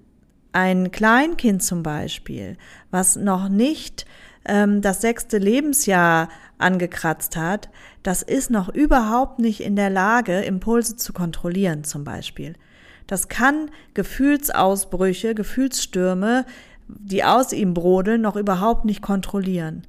ein 0.51 0.91
Kleinkind 0.91 1.63
zum 1.63 1.83
Beispiel, 1.83 2.57
was 2.91 3.15
noch 3.15 3.49
nicht 3.49 4.05
ähm, 4.45 4.81
das 4.81 5.01
sechste 5.01 5.37
Lebensjahr 5.37 6.29
angekratzt 6.57 7.35
hat, 7.35 7.69
das 8.03 8.21
ist 8.21 8.49
noch 8.49 8.69
überhaupt 8.69 9.39
nicht 9.39 9.61
in 9.61 9.75
der 9.75 9.89
Lage, 9.89 10.41
Impulse 10.41 10.95
zu 10.95 11.13
kontrollieren 11.13 11.83
zum 11.83 12.03
Beispiel. 12.03 12.53
Das 13.07 13.27
kann 13.27 13.71
Gefühlsausbrüche, 13.93 15.33
Gefühlsstürme, 15.33 16.45
die 16.87 17.23
aus 17.23 17.53
ihm 17.53 17.73
brodeln, 17.73 18.21
noch 18.21 18.35
überhaupt 18.35 18.85
nicht 18.85 19.01
kontrollieren. 19.01 19.83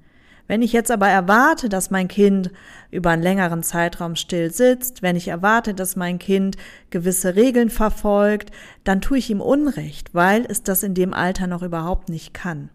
Wenn 0.51 0.63
ich 0.63 0.73
jetzt 0.73 0.91
aber 0.91 1.07
erwarte, 1.07 1.69
dass 1.69 1.93
mein 1.93 2.09
Kind 2.09 2.51
über 2.91 3.11
einen 3.11 3.23
längeren 3.23 3.63
Zeitraum 3.63 4.17
still 4.17 4.51
sitzt, 4.51 5.01
wenn 5.01 5.15
ich 5.15 5.29
erwarte, 5.29 5.75
dass 5.75 5.95
mein 5.95 6.19
Kind 6.19 6.57
gewisse 6.91 7.37
Regeln 7.37 7.71
verfolgt, 7.71 8.51
dann 8.83 9.01
tue 9.01 9.19
ich 9.19 9.31
ihm 9.31 9.41
Unrecht, 9.41 10.13
weil 10.13 10.45
es 10.49 10.65
das 10.65 10.83
in 10.83 10.95
dem 10.95 11.15
Alter 11.15 11.47
noch 11.47 11.63
überhaupt 11.63 12.09
nicht 12.09 12.35
kann. 12.35 12.69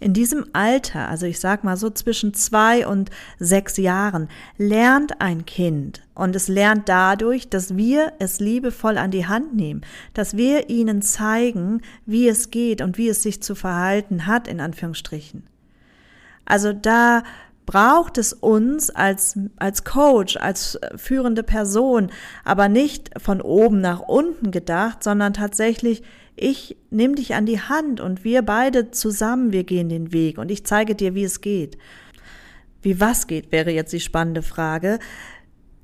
In 0.00 0.14
diesem 0.14 0.46
Alter, 0.54 1.06
also 1.06 1.26
ich 1.26 1.38
sag 1.38 1.64
mal 1.64 1.76
so 1.76 1.90
zwischen 1.90 2.32
zwei 2.32 2.86
und 2.86 3.10
sechs 3.38 3.76
Jahren, 3.76 4.28
lernt 4.56 5.20
ein 5.20 5.44
Kind 5.44 6.00
und 6.14 6.34
es 6.34 6.48
lernt 6.48 6.88
dadurch, 6.88 7.50
dass 7.50 7.76
wir 7.76 8.14
es 8.20 8.40
liebevoll 8.40 8.96
an 8.96 9.10
die 9.10 9.26
Hand 9.26 9.54
nehmen, 9.54 9.82
dass 10.14 10.38
wir 10.38 10.70
ihnen 10.70 11.02
zeigen, 11.02 11.82
wie 12.06 12.26
es 12.26 12.50
geht 12.50 12.80
und 12.80 12.96
wie 12.96 13.10
es 13.10 13.22
sich 13.22 13.42
zu 13.42 13.54
verhalten 13.54 14.26
hat, 14.26 14.48
in 14.48 14.62
Anführungsstrichen. 14.62 15.51
Also 16.44 16.72
da 16.72 17.22
braucht 17.66 18.18
es 18.18 18.32
uns 18.32 18.90
als, 18.90 19.38
als 19.56 19.84
Coach, 19.84 20.36
als 20.36 20.78
führende 20.96 21.42
Person, 21.42 22.10
aber 22.44 22.68
nicht 22.68 23.10
von 23.20 23.40
oben 23.40 23.80
nach 23.80 24.00
unten 24.00 24.50
gedacht, 24.50 25.02
sondern 25.02 25.32
tatsächlich, 25.32 26.02
ich 26.34 26.76
nehme 26.90 27.14
dich 27.14 27.34
an 27.34 27.46
die 27.46 27.60
Hand 27.60 28.00
und 28.00 28.24
wir 28.24 28.42
beide 28.42 28.90
zusammen, 28.90 29.52
wir 29.52 29.64
gehen 29.64 29.88
den 29.88 30.12
Weg 30.12 30.38
und 30.38 30.50
ich 30.50 30.64
zeige 30.64 30.94
dir, 30.94 31.14
wie 31.14 31.24
es 31.24 31.40
geht. 31.40 31.78
Wie 32.82 32.98
was 33.00 33.28
geht, 33.28 33.52
wäre 33.52 33.70
jetzt 33.70 33.92
die 33.92 34.00
spannende 34.00 34.42
Frage. 34.42 34.98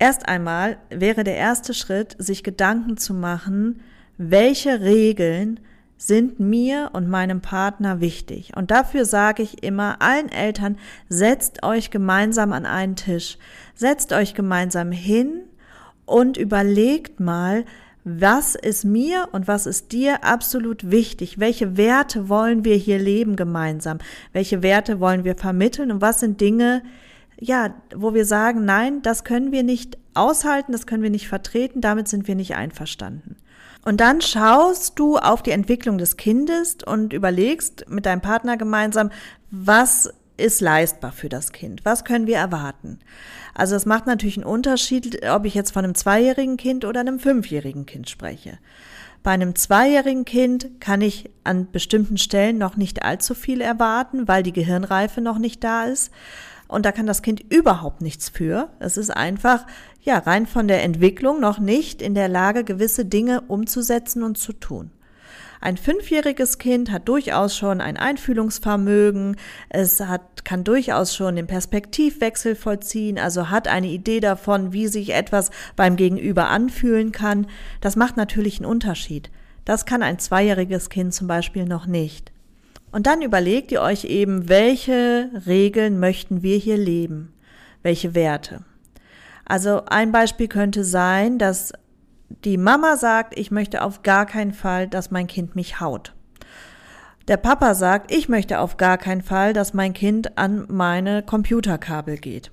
Erst 0.01 0.29
einmal 0.29 0.79
wäre 0.91 1.23
der 1.23 1.37
erste 1.37 1.75
Schritt, 1.75 2.17
sich 2.19 2.43
Gedanken 2.43 2.97
zu 2.97 3.15
machen, 3.15 3.81
welche 4.17 4.81
Regeln 4.81 5.61
sind 5.99 6.39
mir 6.39 6.91
und 6.93 7.09
meinem 7.09 7.41
Partner 7.41 8.01
wichtig. 8.01 8.53
Und 8.57 8.71
dafür 8.71 9.05
sage 9.05 9.43
ich 9.43 9.65
immer 9.65 10.01
allen 10.01 10.31
Eltern, 10.31 10.79
setzt 11.09 11.65
euch 11.65 11.91
gemeinsam 11.91 12.53
an 12.53 12.65
einen 12.65 12.97
Tisch, 12.97 13.37
setzt 13.75 14.13
euch 14.13 14.33
gemeinsam 14.35 14.93
hin 14.93 15.43
und 16.07 16.37
überlegt 16.37 17.21
mal, 17.21 17.65
was 18.05 18.55
ist 18.55 18.85
mir 18.85 19.29
und 19.33 19.49
was 19.49 19.67
ist 19.67 19.93
dir 19.93 20.25
absolut 20.25 20.91
wichtig? 20.91 21.39
Welche 21.41 21.77
Werte 21.77 22.29
wollen 22.29 22.65
wir 22.65 22.77
hier 22.77 22.99
leben 22.99 23.37
gemeinsam? 23.37 23.99
Welche 24.33 24.63
Werte 24.63 25.01
wollen 25.01 25.25
wir 25.25 25.35
vermitteln 25.35 25.91
und 25.91 26.01
was 26.01 26.21
sind 26.21 26.41
Dinge, 26.41 26.83
ja, 27.41 27.75
wo 27.95 28.15
wir 28.15 28.25
sagen, 28.25 28.65
nein, 28.65 29.03
das 29.03 29.25
können 29.25 29.53
wir 29.53 29.63
nicht 29.63 29.99
aushalten, 30.15 30.73
das 30.73 30.87
können 30.87 31.03
wir 31.03 31.11
nicht 31.11 31.29
vertreten, 31.29 31.81
damit 31.81 32.09
sind 32.09 32.29
wir 32.29 32.35
nicht 32.35 32.55
einverstanden. 32.55 33.37
Und 33.85 34.01
dann 34.01 34.21
schaust 34.21 34.99
du 34.99 35.17
auf 35.17 35.43
die 35.43 35.53
Entwicklung 35.53 35.99
des 35.99 36.17
Kindes 36.17 36.79
und 36.85 37.13
überlegst 37.13 37.89
mit 37.89 38.07
deinem 38.07 38.21
Partner 38.21 38.57
gemeinsam, 38.57 39.11
was 39.51 40.13
ist 40.37 40.61
leistbar 40.61 41.13
für 41.13 41.29
das 41.29 41.53
Kind? 41.53 41.85
Was 41.85 42.05
können 42.05 42.27
wir 42.27 42.37
erwarten? 42.37 42.99
Also 43.55 43.75
es 43.75 43.87
macht 43.87 44.07
natürlich 44.07 44.37
einen 44.37 44.47
Unterschied, 44.47 45.27
ob 45.29 45.45
ich 45.45 45.55
jetzt 45.55 45.73
von 45.73 45.85
einem 45.85 45.95
zweijährigen 45.95 46.57
Kind 46.57 46.85
oder 46.85 47.01
einem 47.01 47.19
fünfjährigen 47.19 47.87
Kind 47.87 48.09
spreche. 48.09 48.59
Bei 49.23 49.33
einem 49.33 49.57
zweijährigen 49.57 50.25
Kind 50.25 50.81
kann 50.81 51.01
ich 51.01 51.31
an 51.43 51.71
bestimmten 51.71 52.19
Stellen 52.19 52.57
noch 52.57 52.77
nicht 52.77 53.03
allzu 53.03 53.35
viel 53.35 53.61
erwarten, 53.61 54.29
weil 54.29 54.43
die 54.43 54.53
Gehirnreife 54.53 55.21
noch 55.21 55.39
nicht 55.39 55.65
da 55.65 55.85
ist. 55.85 56.13
Und 56.69 56.85
da 56.85 56.93
kann 56.93 57.07
das 57.07 57.23
Kind 57.23 57.41
überhaupt 57.51 58.03
nichts 58.03 58.29
für. 58.29 58.69
Es 58.79 58.99
ist 58.99 59.11
einfach, 59.11 59.67
ja, 60.03 60.19
rein 60.19 60.47
von 60.47 60.69
der 60.69 60.85
Entwicklung 60.85 61.41
noch 61.41 61.59
nicht 61.59 62.03
in 62.03 62.15
der 62.15 62.29
Lage, 62.29 62.63
gewisse 62.63 63.07
Dinge 63.07 63.41
umzusetzen 63.49 64.23
und 64.23 64.37
zu 64.37 64.53
tun. 64.53 64.91
Ein 65.61 65.77
fünfjähriges 65.77 66.59
Kind 66.59 66.93
hat 66.93 67.09
durchaus 67.09 67.57
schon 67.57 67.81
ein 67.81 67.97
Einfühlungsvermögen, 67.97 69.37
es 69.69 69.99
hat, 69.99 70.45
kann 70.45 70.63
durchaus 70.63 71.17
schon 71.17 71.35
den 71.35 71.49
Perspektivwechsel 71.49 72.55
vollziehen, 72.55 73.19
also 73.19 73.51
hat 73.51 73.67
eine 73.67 73.89
Idee 73.89 74.21
davon, 74.21 74.73
wie 74.73 74.87
sich 74.87 75.15
etwas 75.15 75.51
beim 75.75 75.97
Gegenüber 75.97 76.49
anfühlen 76.49 77.11
kann. 77.11 77.49
Das 77.81 77.97
macht 77.97 78.17
natürlich 78.17 78.59
einen 78.59 78.71
Unterschied. 78.71 79.31
Das 79.65 79.85
kann 79.85 80.03
ein 80.03 80.21
zweijähriges 80.21 80.91
Kind 80.91 81.13
zum 81.13 81.27
Beispiel 81.27 81.65
noch 81.65 81.87
nicht. 81.87 82.31
Und 82.91 83.07
dann 83.07 83.23
überlegt 83.23 83.71
ihr 83.73 83.83
euch 83.83 84.05
eben, 84.05 84.49
welche 84.49 85.31
Regeln 85.47 86.01
möchten 86.01 86.43
wir 86.43 86.57
hier 86.57 86.79
leben? 86.79 87.33
Welche 87.83 88.15
Werte? 88.15 88.65
Also 89.45 89.83
ein 89.87 90.13
Beispiel 90.13 90.49
könnte 90.49 90.85
sein, 90.85 91.39
dass 91.39 91.73
die 92.45 92.59
Mama 92.59 92.97
sagt, 92.97 93.39
ich 93.39 93.51
möchte 93.51 93.83
auf 93.83 94.03
gar 94.03 94.27
keinen 94.27 94.53
Fall, 94.53 94.89
dass 94.89 95.11
mein 95.11 95.27
Kind 95.27 95.57
mich 95.57 95.81
haut. 95.81 96.15
Der 97.27 97.37
Papa 97.37 97.75
sagt, 97.75 98.11
ich 98.11 98.29
möchte 98.29 98.59
auf 98.61 98.79
gar 98.79 98.97
keinen 98.97 99.23
Fall, 99.23 99.53
dass 99.53 99.75
mein 99.75 99.93
Kind 99.93 100.39
an 100.39 100.67
meine 100.69 101.23
Computerkabel 101.23 102.17
geht. 102.17 102.51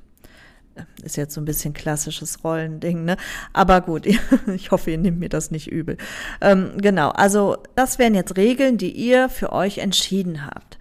Ist 1.03 1.17
jetzt 1.17 1.34
so 1.34 1.41
ein 1.41 1.46
bisschen 1.46 1.74
klassisches 1.74 2.44
Rollending, 2.44 3.05
ne? 3.05 3.17
Aber 3.53 3.82
gut, 3.82 4.05
ich 4.55 4.72
hoffe, 4.72 4.91
ihr 4.91 4.98
nehmt 4.98 5.20
mir 5.20 5.29
das 5.29 5.51
nicht 5.51 5.72
übel. 5.72 5.98
Ähm, 6.41 6.74
genau, 6.77 7.10
also 7.10 7.58
das 7.75 8.00
wären 8.00 8.15
jetzt 8.15 8.38
Regeln, 8.38 8.77
die 8.77 8.91
ihr 8.91 9.29
für 9.29 9.53
euch 9.53 9.77
entschieden 9.77 10.46
habt. 10.46 10.77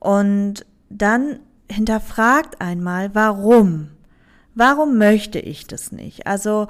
Und 0.00 0.64
dann 0.90 1.40
hinterfragt 1.70 2.60
einmal, 2.60 3.14
warum? 3.14 3.90
Warum 4.54 4.98
möchte 4.98 5.38
ich 5.38 5.66
das 5.66 5.92
nicht? 5.92 6.26
Also 6.26 6.66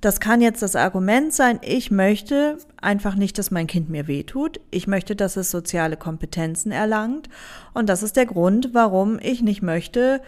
das 0.00 0.20
kann 0.20 0.40
jetzt 0.40 0.62
das 0.62 0.76
Argument 0.76 1.32
sein, 1.32 1.58
ich 1.62 1.90
möchte 1.90 2.58
einfach 2.80 3.16
nicht, 3.16 3.36
dass 3.36 3.50
mein 3.50 3.66
Kind 3.66 3.88
mir 3.90 4.06
wehtut. 4.06 4.60
Ich 4.70 4.86
möchte, 4.86 5.16
dass 5.16 5.36
es 5.36 5.50
soziale 5.50 5.96
Kompetenzen 5.96 6.70
erlangt. 6.70 7.28
Und 7.74 7.88
das 7.88 8.04
ist 8.04 8.16
der 8.16 8.26
Grund, 8.26 8.70
warum 8.74 9.18
ich 9.20 9.42
nicht 9.42 9.62
möchte, 9.62 10.20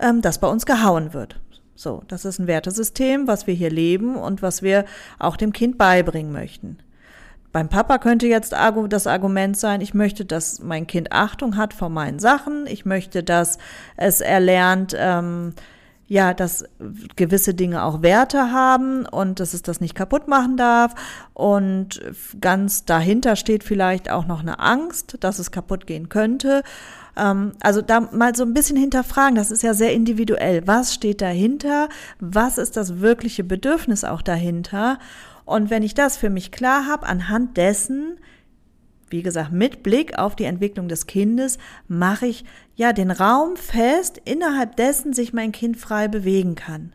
ähm, 0.00 0.22
dass 0.22 0.38
bei 0.38 0.48
uns 0.48 0.66
gehauen 0.66 1.12
wird. 1.12 1.40
So, 1.74 2.02
das 2.08 2.24
ist 2.24 2.38
ein 2.38 2.46
Wertesystem, 2.46 3.26
was 3.26 3.46
wir 3.46 3.54
hier 3.54 3.70
leben 3.70 4.16
und 4.16 4.42
was 4.42 4.62
wir 4.62 4.84
auch 5.18 5.36
dem 5.36 5.52
Kind 5.52 5.78
beibringen 5.78 6.32
möchten. 6.32 6.78
Beim 7.52 7.68
Papa 7.68 7.98
könnte 7.98 8.28
jetzt 8.28 8.52
das 8.52 9.06
Argument 9.06 9.56
sein, 9.56 9.80
ich 9.80 9.92
möchte, 9.92 10.24
dass 10.24 10.60
mein 10.60 10.86
Kind 10.86 11.10
Achtung 11.10 11.56
hat 11.56 11.74
vor 11.74 11.88
meinen 11.88 12.20
Sachen. 12.20 12.66
Ich 12.68 12.84
möchte, 12.84 13.24
dass 13.24 13.58
es 13.96 14.20
erlernt, 14.20 14.94
ähm, 14.96 15.54
ja, 16.10 16.34
dass 16.34 16.64
gewisse 17.14 17.54
Dinge 17.54 17.84
auch 17.84 18.02
Werte 18.02 18.50
haben 18.50 19.06
und 19.06 19.38
dass 19.38 19.54
es 19.54 19.62
das 19.62 19.80
nicht 19.80 19.94
kaputt 19.94 20.26
machen 20.26 20.56
darf. 20.56 20.92
Und 21.34 22.02
ganz 22.40 22.84
dahinter 22.84 23.36
steht 23.36 23.62
vielleicht 23.62 24.10
auch 24.10 24.26
noch 24.26 24.40
eine 24.40 24.58
Angst, 24.58 25.18
dass 25.20 25.38
es 25.38 25.52
kaputt 25.52 25.86
gehen 25.86 26.08
könnte. 26.08 26.64
Ähm, 27.16 27.52
also 27.60 27.80
da 27.80 28.00
mal 28.00 28.34
so 28.34 28.42
ein 28.42 28.54
bisschen 28.54 28.76
hinterfragen, 28.76 29.36
das 29.36 29.52
ist 29.52 29.62
ja 29.62 29.72
sehr 29.72 29.92
individuell. 29.92 30.66
Was 30.66 30.94
steht 30.94 31.20
dahinter? 31.20 31.88
Was 32.18 32.58
ist 32.58 32.76
das 32.76 32.98
wirkliche 32.98 33.44
Bedürfnis 33.44 34.02
auch 34.02 34.20
dahinter? 34.20 34.98
Und 35.44 35.70
wenn 35.70 35.84
ich 35.84 35.94
das 35.94 36.16
für 36.16 36.28
mich 36.28 36.50
klar 36.50 36.88
habe, 36.88 37.06
anhand 37.06 37.56
dessen 37.56 38.18
wie 39.10 39.22
gesagt, 39.22 39.52
mit 39.52 39.82
Blick 39.82 40.18
auf 40.18 40.36
die 40.36 40.44
Entwicklung 40.44 40.88
des 40.88 41.06
Kindes 41.06 41.58
mache 41.88 42.26
ich 42.26 42.44
ja 42.80 42.94
den 42.94 43.10
Raum 43.10 43.56
fest, 43.56 44.22
innerhalb 44.24 44.74
dessen 44.76 45.12
sich 45.12 45.34
mein 45.34 45.52
Kind 45.52 45.76
frei 45.76 46.08
bewegen 46.08 46.54
kann. 46.54 46.94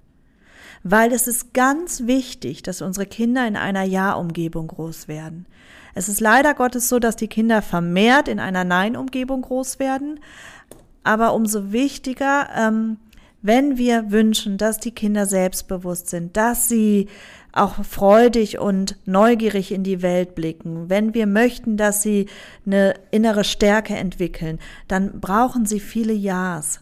Weil 0.82 1.14
es 1.14 1.28
ist 1.28 1.54
ganz 1.54 2.08
wichtig, 2.08 2.64
dass 2.64 2.82
unsere 2.82 3.06
Kinder 3.06 3.48
in 3.48 3.56
einer 3.56 3.84
Ja-Umgebung 3.84 4.68
groß 4.68 5.08
werden. 5.08 5.46
Es 5.94 6.10
ist 6.10 6.22
leider 6.22 6.56
Gottes 6.56 6.90
so, 6.90 6.98
dass 6.98 7.16
die 7.16 7.28
Kinder 7.28 7.62
vermehrt 7.62 8.28
in 8.28 8.40
einer 8.40 8.64
Nein-Umgebung 8.64 9.44
groß 9.44 9.78
werden. 9.78 10.20
Aber 11.04 11.36
umso 11.36 11.72
wichtiger, 11.72 12.50
ähm, 12.58 12.98
wenn 13.46 13.78
wir 13.78 14.12
wünschen, 14.12 14.58
dass 14.58 14.80
die 14.80 14.92
Kinder 14.92 15.26
selbstbewusst 15.26 16.10
sind, 16.10 16.36
dass 16.36 16.68
sie 16.68 17.08
auch 17.52 17.86
freudig 17.86 18.60
und 18.60 18.98
neugierig 19.06 19.72
in 19.72 19.84
die 19.84 20.02
Welt 20.02 20.36
blicken, 20.36 20.90
wenn 20.90 21.14
wir 21.14 21.26
möchten, 21.26 21.78
dass 21.78 22.02
sie 22.02 22.28
eine 22.66 22.96
innere 23.12 23.44
Stärke 23.44 23.96
entwickeln, 23.96 24.60
dann 24.88 25.22
brauchen 25.22 25.66
sie 25.66 25.80
viele 25.80 26.14
Ja's. 26.14 26.82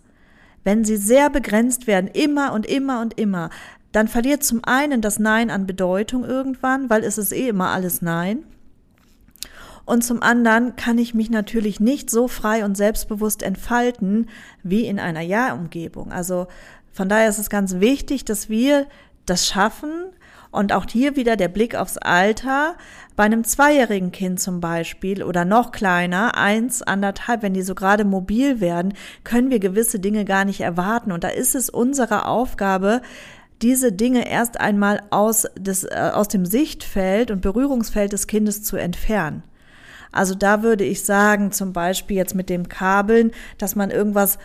Wenn 0.64 0.84
sie 0.84 0.98
sehr 0.98 1.30
begrenzt 1.30 1.86
werden, 1.86 2.10
immer 2.12 2.54
und 2.54 2.66
immer 2.66 3.02
und 3.02 3.20
immer, 3.20 3.50
dann 3.92 4.08
verliert 4.08 4.44
zum 4.44 4.64
einen 4.64 5.02
das 5.02 5.20
Nein 5.20 5.52
an 5.52 5.68
Bedeutung 5.68 6.24
irgendwann, 6.24 6.90
weil 6.90 7.04
es 7.04 7.18
ist 7.18 7.34
eh 7.34 7.50
immer 7.50 7.70
alles 7.70 8.02
Nein. 8.02 8.44
Und 9.86 10.04
zum 10.04 10.24
anderen 10.24 10.76
kann 10.76 10.98
ich 10.98 11.14
mich 11.14 11.30
natürlich 11.30 11.80
nicht 11.80 12.10
so 12.10 12.28
frei 12.28 12.64
und 12.64 12.76
selbstbewusst 12.76 13.44
entfalten 13.44 14.30
wie 14.64 14.86
in 14.86 15.00
einer 15.00 15.22
Ja-Umgebung. 15.22 16.12
Also 16.12 16.48
von 16.92 17.10
daher 17.10 17.30
ist 17.30 17.40
es 17.40 17.50
ganz 17.50 17.80
wichtig, 17.80 18.24
dass 18.24 18.50
wir 18.50 18.88
das 19.26 19.48
schaffen, 19.48 19.92
und 20.54 20.72
auch 20.72 20.86
hier 20.90 21.16
wieder 21.16 21.36
der 21.36 21.48
Blick 21.48 21.76
aufs 21.76 21.98
Alter. 21.98 22.76
Bei 23.16 23.24
einem 23.24 23.44
zweijährigen 23.44 24.12
Kind 24.12 24.40
zum 24.40 24.62
Beispiel 24.62 25.24
oder 25.24 25.46
noch 25.46 25.72
kleiner, 25.72 26.38
eins, 26.38 26.84
anderthalb, 26.84 27.42
wenn 27.42 27.56
die 27.56 27.64
so 27.64 27.76
gerade 27.76 28.06
mobil 28.06 28.62
werden, 28.62 28.94
können 29.24 29.50
wir 29.50 29.60
gewisse 29.60 30.00
Dinge 30.00 30.26
gar 30.26 30.46
nicht 30.46 30.62
erwarten. 30.62 31.12
Und 31.12 31.24
da 31.24 31.30
ist 31.30 31.56
es 31.56 31.70
unsere 31.70 32.28
Aufgabe, 32.28 33.02
diese 33.64 33.92
Dinge 33.92 34.30
erst 34.30 34.60
einmal 34.60 35.02
aus, 35.10 35.48
des, 35.58 35.86
äh, 35.86 36.12
aus 36.14 36.28
dem 36.28 36.46
Sichtfeld 36.46 37.32
und 37.32 37.42
Berührungsfeld 37.42 38.14
des 38.14 38.28
Kindes 38.28 38.62
zu 38.62 38.78
entfernen. 38.78 39.42
Also 40.14 40.36
da 40.36 40.64
würde 40.64 40.86
ich 40.86 41.04
sagen, 41.04 41.52
zum 41.52 41.74
Beispiel 41.74 42.16
jetzt 42.16 42.36
mit 42.36 42.50
dem 42.50 42.70
Kabeln, 42.70 43.32
dass 43.58 43.76
man 43.76 43.92
irgendwas 43.92 44.38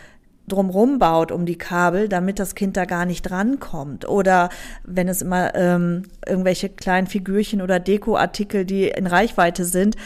drumrum 0.49 0.99
baut 0.99 1.31
um 1.31 1.45
die 1.45 1.59
Kabel, 1.59 2.09
damit 2.09 2.39
das 2.39 2.55
Kind 2.55 2.77
da 2.79 2.87
gar 2.87 3.05
nicht 3.05 3.31
rankommt. 3.31 4.09
Oder 4.09 4.49
wenn 4.83 5.07
es 5.07 5.21
immer 5.21 5.55
ähm, 5.55 6.05
irgendwelche 6.27 6.71
kleinen 6.71 7.07
Figürchen 7.07 7.61
oder 7.61 7.79
Dekoartikel, 7.79 8.65
die 8.65 8.89
in 8.89 9.07
Reichweite 9.07 9.67
sind, 9.67 9.97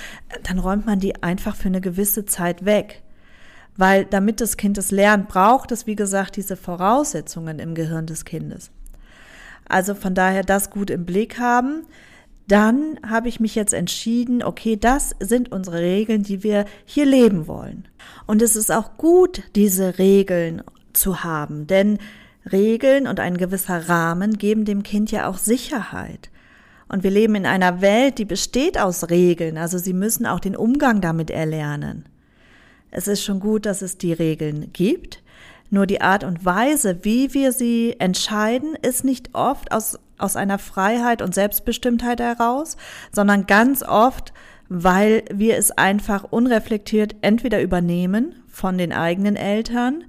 dann 0.43 0.59
räumt 0.59 0.85
man 0.85 0.99
die 0.99 1.23
einfach 1.23 1.55
für 1.55 1.69
eine 1.69 1.81
gewisse 1.81 2.27
Zeit 2.27 2.65
weg. 2.65 3.03
Weil 3.77 4.05
damit 4.05 4.41
das 4.41 4.57
Kind 4.57 4.77
es 4.79 4.91
lernt, 4.91 5.29
braucht 5.29 5.71
es, 5.71 5.87
wie 5.87 5.97
gesagt, 5.97 6.37
diese 6.37 6.57
Voraussetzungen 6.57 7.61
im 7.61 7.75
Gehirn 7.75 8.07
des 8.07 8.25
Kindes. 8.25 8.73
Also 9.69 9.95
von 9.95 10.15
daher 10.15 10.43
das 10.43 10.71
gut 10.71 10.91
im 10.91 11.07
Blick 11.07 11.39
haben 11.39 11.87
dann 12.49 12.99
habe 13.09 13.29
ich 13.29 13.41
mich 13.41 13.55
jetzt 13.55 13.73
entschieden, 13.73 14.43
okay, 14.43 14.77
das 14.77 15.15
sind 15.21 15.53
unsere 15.53 15.79
Regeln, 15.79 16.23
die 16.23 16.43
wir 16.43 16.65
hier 16.85 17.07
leben 17.07 17.47
wollen. 17.47 17.89
Und 18.27 18.43
es 18.43 18.57
ist 18.57 18.71
auch 18.73 18.97
gut, 18.97 19.43
diese 19.55 19.99
Regeln 19.99 20.63
zu 20.93 21.25
haben, 21.25 21.67
denn 21.67 21.99
Regeln 22.51 23.07
und 23.07 23.21
ein 23.21 23.37
gewisser 23.37 23.89
Rahmen 23.89 24.37
geben 24.37 24.65
dem 24.65 24.83
Kind 24.83 25.13
ja 25.13 25.29
auch 25.29 25.39
Sicherheit. 25.39 26.31
Und 26.89 27.05
wir 27.05 27.11
leben 27.11 27.37
in 27.37 27.47
einer 27.47 27.81
Welt, 27.81 28.19
die 28.19 28.25
besteht 28.25 28.79
aus 28.79 29.09
Regeln, 29.09 29.57
also 29.57 29.79
sie 29.79 29.95
müssen 29.95 30.27
auch 30.27 30.41
den 30.41 30.57
Umgang 30.57 31.01
damit 31.01 31.31
erlernen. 31.31 32.07
Es 32.91 33.09
ist 33.09 33.23
schon 33.23 33.41
gut, 33.41 33.65
dass 33.65 33.81
es 33.81 33.97
die 33.97 34.13
Regeln 34.13 34.71
gibt, 34.73 35.23
nur 35.71 35.87
die 35.87 36.03
Art 36.03 36.23
und 36.23 36.45
Weise, 36.45 36.99
wie 37.03 37.33
wir 37.33 37.53
sie 37.53 37.97
entscheiden, 37.99 38.77
ist 38.83 39.05
nicht 39.05 39.31
oft 39.33 39.73
aus 39.73 39.99
aus 40.23 40.37
einer 40.37 40.59
Freiheit 40.59 41.23
und 41.23 41.35
Selbstbestimmtheit 41.35 42.21
heraus, 42.21 42.77
sondern 43.13 43.47
ganz 43.47 43.83
oft, 43.83 44.33
weil 44.69 45.25
wir 45.33 45.57
es 45.57 45.71
einfach 45.71 46.25
unreflektiert 46.25 47.17
entweder 47.21 47.61
übernehmen 47.61 48.35
von 48.49 48.79
den 48.79 48.93
eigenen 48.93 49.37
Eltern 49.37 50.05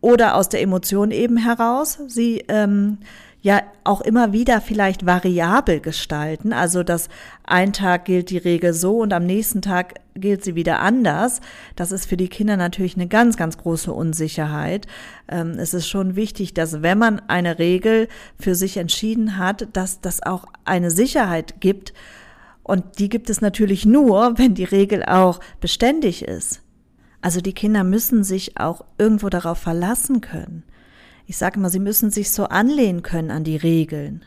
oder 0.00 0.34
aus 0.34 0.48
der 0.48 0.60
Emotion 0.60 1.10
eben 1.10 1.36
heraus 1.36 1.98
sie 2.08 2.44
ähm, 2.48 2.98
ja 3.42 3.62
auch 3.82 4.00
immer 4.00 4.32
wieder 4.32 4.60
vielleicht 4.60 5.04
variabel 5.04 5.80
gestalten, 5.80 6.52
also 6.52 6.84
dass 6.84 7.08
ein 7.44 7.72
Tag 7.72 8.04
gilt 8.04 8.30
die 8.30 8.38
Regel 8.38 8.72
so 8.72 8.98
und 8.98 9.12
am 9.12 9.26
nächsten 9.26 9.60
Tag 9.60 9.94
gilt 10.14 10.44
sie 10.44 10.54
wieder 10.54 10.78
anders. 10.78 11.40
Das 11.74 11.90
ist 11.90 12.06
für 12.06 12.16
die 12.16 12.28
Kinder 12.28 12.56
natürlich 12.56 12.94
eine 12.94 13.08
ganz, 13.08 13.36
ganz 13.36 13.58
große 13.58 13.92
Unsicherheit. 13.92 14.86
Ähm, 15.28 15.58
es 15.58 15.74
ist 15.74 15.88
schon 15.88 16.14
wichtig, 16.14 16.54
dass 16.54 16.82
wenn 16.82 16.98
man 16.98 17.20
eine 17.28 17.58
Regel 17.58 18.08
für 18.38 18.54
sich 18.54 18.76
entschieden 18.76 19.38
hat, 19.38 19.68
dass 19.72 20.00
das 20.00 20.22
auch 20.22 20.44
eine 20.64 20.92
Sicherheit 20.92 21.60
gibt. 21.60 21.92
Und 22.62 23.00
die 23.00 23.08
gibt 23.08 23.28
es 23.28 23.40
natürlich 23.40 23.84
nur, 23.84 24.34
wenn 24.38 24.54
die 24.54 24.64
Regel 24.64 25.02
auch 25.02 25.40
beständig 25.60 26.22
ist. 26.22 26.62
Also 27.20 27.40
die 27.40 27.54
Kinder 27.54 27.82
müssen 27.82 28.22
sich 28.22 28.58
auch 28.58 28.84
irgendwo 28.98 29.28
darauf 29.28 29.58
verlassen 29.58 30.20
können 30.20 30.62
ich 31.26 31.36
sage 31.36 31.60
mal, 31.60 31.70
sie 31.70 31.78
müssen 31.78 32.10
sich 32.10 32.30
so 32.30 32.44
anlehnen 32.44 33.02
können 33.02 33.30
an 33.30 33.44
die 33.44 33.56
Regeln. 33.56 34.24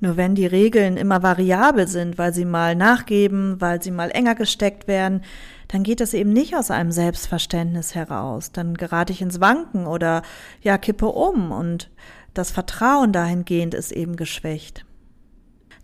Nur 0.00 0.16
wenn 0.16 0.36
die 0.36 0.46
Regeln 0.46 0.96
immer 0.96 1.22
variabel 1.22 1.88
sind, 1.88 2.18
weil 2.18 2.32
sie 2.32 2.44
mal 2.44 2.76
nachgeben, 2.76 3.60
weil 3.60 3.82
sie 3.82 3.90
mal 3.90 4.10
enger 4.10 4.36
gesteckt 4.36 4.86
werden, 4.86 5.22
dann 5.66 5.82
geht 5.82 6.00
es 6.00 6.14
eben 6.14 6.32
nicht 6.32 6.54
aus 6.54 6.70
einem 6.70 6.92
Selbstverständnis 6.92 7.94
heraus. 7.94 8.52
Dann 8.52 8.74
gerate 8.74 9.12
ich 9.12 9.20
ins 9.20 9.40
Wanken 9.40 9.86
oder 9.86 10.22
ja, 10.62 10.78
kippe 10.78 11.06
um 11.06 11.50
und 11.50 11.90
das 12.32 12.52
Vertrauen 12.52 13.12
dahingehend 13.12 13.74
ist 13.74 13.90
eben 13.90 14.14
geschwächt. 14.14 14.84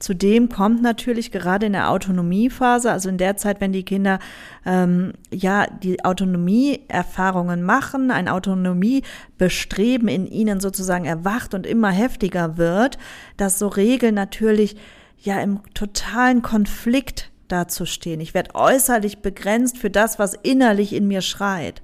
Zudem 0.04 0.50
kommt 0.50 0.82
natürlich 0.82 1.30
gerade 1.30 1.64
in 1.64 1.72
der 1.72 1.88
Autonomiephase, 1.88 2.92
also 2.92 3.08
in 3.08 3.16
der 3.16 3.38
Zeit, 3.38 3.62
wenn 3.62 3.72
die 3.72 3.86
Kinder 3.86 4.18
ähm, 4.66 5.14
ja 5.30 5.66
die 5.66 6.04
Autonomieerfahrungen 6.04 7.62
machen, 7.62 8.10
ein 8.10 8.28
Autonomiebestreben 8.28 10.08
in 10.08 10.26
ihnen 10.26 10.60
sozusagen 10.60 11.06
erwacht 11.06 11.54
und 11.54 11.64
immer 11.64 11.88
heftiger 11.88 12.58
wird, 12.58 12.98
dass 13.38 13.58
so 13.58 13.66
Regeln 13.66 14.14
natürlich 14.14 14.76
ja 15.20 15.40
im 15.40 15.60
totalen 15.72 16.42
Konflikt 16.42 17.30
dazustehen. 17.48 18.20
Ich 18.20 18.34
werde 18.34 18.54
äußerlich 18.54 19.22
begrenzt 19.22 19.78
für 19.78 19.88
das, 19.88 20.18
was 20.18 20.34
innerlich 20.34 20.92
in 20.92 21.08
mir 21.08 21.22
schreit. 21.22 21.80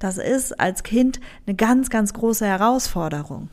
Das 0.00 0.18
ist 0.18 0.58
als 0.58 0.82
Kind 0.82 1.20
eine 1.46 1.54
ganz, 1.54 1.88
ganz 1.88 2.14
große 2.14 2.44
Herausforderung. 2.44 3.48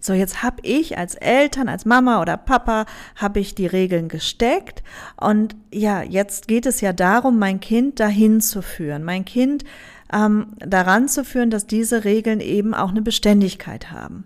So, 0.00 0.12
jetzt 0.12 0.42
habe 0.42 0.56
ich 0.62 0.98
als 0.98 1.14
Eltern, 1.14 1.68
als 1.68 1.84
Mama 1.84 2.20
oder 2.20 2.36
Papa, 2.36 2.86
habe 3.16 3.40
ich 3.40 3.54
die 3.54 3.66
Regeln 3.66 4.08
gesteckt 4.08 4.82
und 5.20 5.56
ja, 5.72 6.02
jetzt 6.02 6.48
geht 6.48 6.66
es 6.66 6.80
ja 6.80 6.92
darum, 6.92 7.38
mein 7.38 7.60
Kind 7.60 8.00
dahin 8.00 8.40
zu 8.40 8.62
führen, 8.62 9.04
mein 9.04 9.24
Kind 9.24 9.64
ähm, 10.12 10.54
daran 10.58 11.08
zu 11.08 11.24
führen, 11.24 11.50
dass 11.50 11.66
diese 11.66 12.04
Regeln 12.04 12.40
eben 12.40 12.74
auch 12.74 12.90
eine 12.90 13.02
Beständigkeit 13.02 13.90
haben. 13.90 14.24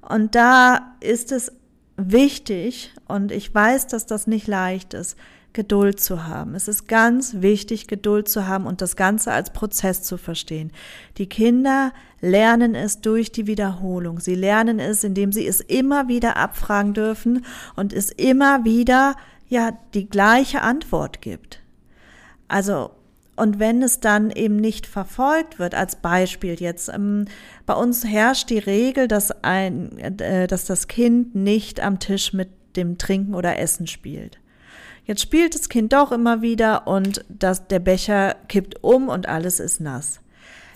Und 0.00 0.34
da 0.34 0.92
ist 1.00 1.32
es 1.32 1.52
wichtig, 1.98 2.94
und 3.06 3.32
ich 3.32 3.54
weiß, 3.54 3.88
dass 3.88 4.06
das 4.06 4.26
nicht 4.26 4.46
leicht 4.46 4.94
ist, 4.94 5.16
Geduld 5.52 5.98
zu 5.98 6.26
haben. 6.26 6.54
Es 6.54 6.68
ist 6.68 6.86
ganz 6.86 7.36
wichtig, 7.40 7.88
Geduld 7.88 8.28
zu 8.28 8.46
haben 8.46 8.66
und 8.66 8.80
das 8.80 8.96
Ganze 8.96 9.32
als 9.32 9.52
Prozess 9.52 10.02
zu 10.02 10.16
verstehen. 10.16 10.70
Die 11.16 11.28
Kinder 11.28 11.92
lernen 12.20 12.74
es 12.74 13.00
durch 13.00 13.32
die 13.32 13.46
Wiederholung. 13.46 14.20
Sie 14.20 14.34
lernen 14.34 14.78
es, 14.78 15.02
indem 15.04 15.32
sie 15.32 15.46
es 15.46 15.60
immer 15.60 16.06
wieder 16.06 16.36
abfragen 16.36 16.94
dürfen 16.94 17.44
und 17.74 17.92
es 17.92 18.10
immer 18.10 18.64
wieder, 18.64 19.16
ja, 19.48 19.72
die 19.94 20.08
gleiche 20.08 20.62
Antwort 20.62 21.22
gibt. 21.22 21.60
Also, 22.46 22.90
und 23.38 23.58
wenn 23.58 23.82
es 23.82 24.00
dann 24.00 24.30
eben 24.30 24.56
nicht 24.56 24.86
verfolgt 24.86 25.58
wird, 25.58 25.74
als 25.74 25.96
Beispiel 25.96 26.54
jetzt, 26.60 26.88
ähm, 26.88 27.26
bei 27.66 27.74
uns 27.74 28.04
herrscht 28.04 28.50
die 28.50 28.58
Regel, 28.58 29.08
dass 29.08 29.30
ein, 29.42 29.98
äh, 29.98 30.46
dass 30.46 30.64
das 30.64 30.88
Kind 30.88 31.34
nicht 31.34 31.80
am 31.80 31.98
Tisch 31.98 32.32
mit 32.32 32.50
dem 32.76 32.98
Trinken 32.98 33.34
oder 33.34 33.58
Essen 33.58 33.86
spielt. 33.86 34.38
Jetzt 35.04 35.22
spielt 35.22 35.54
das 35.54 35.68
Kind 35.68 35.92
doch 35.92 36.12
immer 36.12 36.42
wieder 36.42 36.86
und 36.86 37.24
das, 37.28 37.66
der 37.68 37.78
Becher 37.78 38.36
kippt 38.48 38.84
um 38.84 39.08
und 39.08 39.28
alles 39.28 39.58
ist 39.58 39.80
nass. 39.80 40.20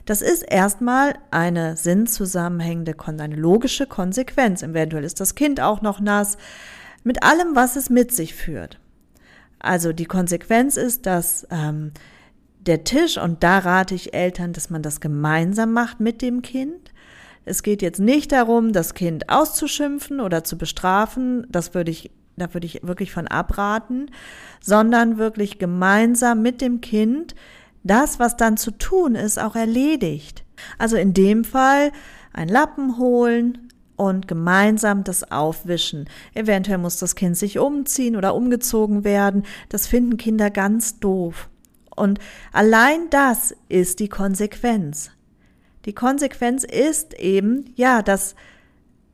Das 0.06 0.22
ist 0.22 0.42
erstmal 0.42 1.14
eine 1.30 1.76
sinnzusammenhängende, 1.76 2.96
eine 3.06 3.36
logische 3.36 3.86
Konsequenz. 3.86 4.62
Eventuell 4.62 5.04
ist 5.04 5.20
das 5.20 5.34
Kind 5.34 5.60
auch 5.60 5.82
noch 5.82 6.00
nass, 6.00 6.38
mit 7.04 7.22
allem, 7.22 7.54
was 7.54 7.76
es 7.76 7.90
mit 7.90 8.12
sich 8.12 8.34
führt. 8.34 8.80
Also 9.58 9.92
die 9.92 10.06
Konsequenz 10.06 10.76
ist, 10.76 11.06
dass 11.06 11.46
ähm, 11.50 11.92
der 12.66 12.84
Tisch, 12.84 13.18
und 13.18 13.42
da 13.42 13.58
rate 13.58 13.94
ich 13.94 14.14
Eltern, 14.14 14.52
dass 14.52 14.70
man 14.70 14.82
das 14.82 15.00
gemeinsam 15.00 15.72
macht 15.72 16.00
mit 16.00 16.22
dem 16.22 16.42
Kind. 16.42 16.92
Es 17.44 17.62
geht 17.62 17.82
jetzt 17.82 17.98
nicht 17.98 18.32
darum, 18.32 18.72
das 18.72 18.94
Kind 18.94 19.28
auszuschimpfen 19.28 20.20
oder 20.20 20.44
zu 20.44 20.56
bestrafen. 20.56 21.46
Das 21.50 21.74
würde 21.74 21.90
ich 21.90 22.10
da 22.36 22.52
würde 22.54 22.66
ich 22.66 22.80
wirklich 22.82 23.12
von 23.12 23.28
abraten, 23.28 24.10
sondern 24.60 25.18
wirklich 25.18 25.58
gemeinsam 25.58 26.42
mit 26.42 26.60
dem 26.60 26.80
Kind 26.80 27.34
das, 27.84 28.18
was 28.18 28.36
dann 28.36 28.56
zu 28.56 28.70
tun 28.70 29.14
ist, 29.14 29.38
auch 29.38 29.56
erledigt. 29.56 30.44
Also 30.78 30.96
in 30.96 31.14
dem 31.14 31.44
Fall 31.44 31.92
ein 32.32 32.48
Lappen 32.48 32.98
holen 32.98 33.68
und 33.96 34.28
gemeinsam 34.28 35.04
das 35.04 35.30
aufwischen. 35.30 36.08
Eventuell 36.34 36.78
muss 36.78 36.98
das 36.98 37.14
Kind 37.16 37.36
sich 37.36 37.58
umziehen 37.58 38.16
oder 38.16 38.34
umgezogen 38.34 39.04
werden. 39.04 39.44
Das 39.68 39.86
finden 39.86 40.16
Kinder 40.16 40.50
ganz 40.50 40.98
doof. 41.00 41.48
Und 41.96 42.18
allein 42.52 43.10
das 43.10 43.54
ist 43.68 44.00
die 44.00 44.08
Konsequenz. 44.08 45.10
Die 45.84 45.94
Konsequenz 45.94 46.64
ist 46.64 47.14
eben, 47.14 47.72
ja, 47.74 48.02
dass 48.02 48.34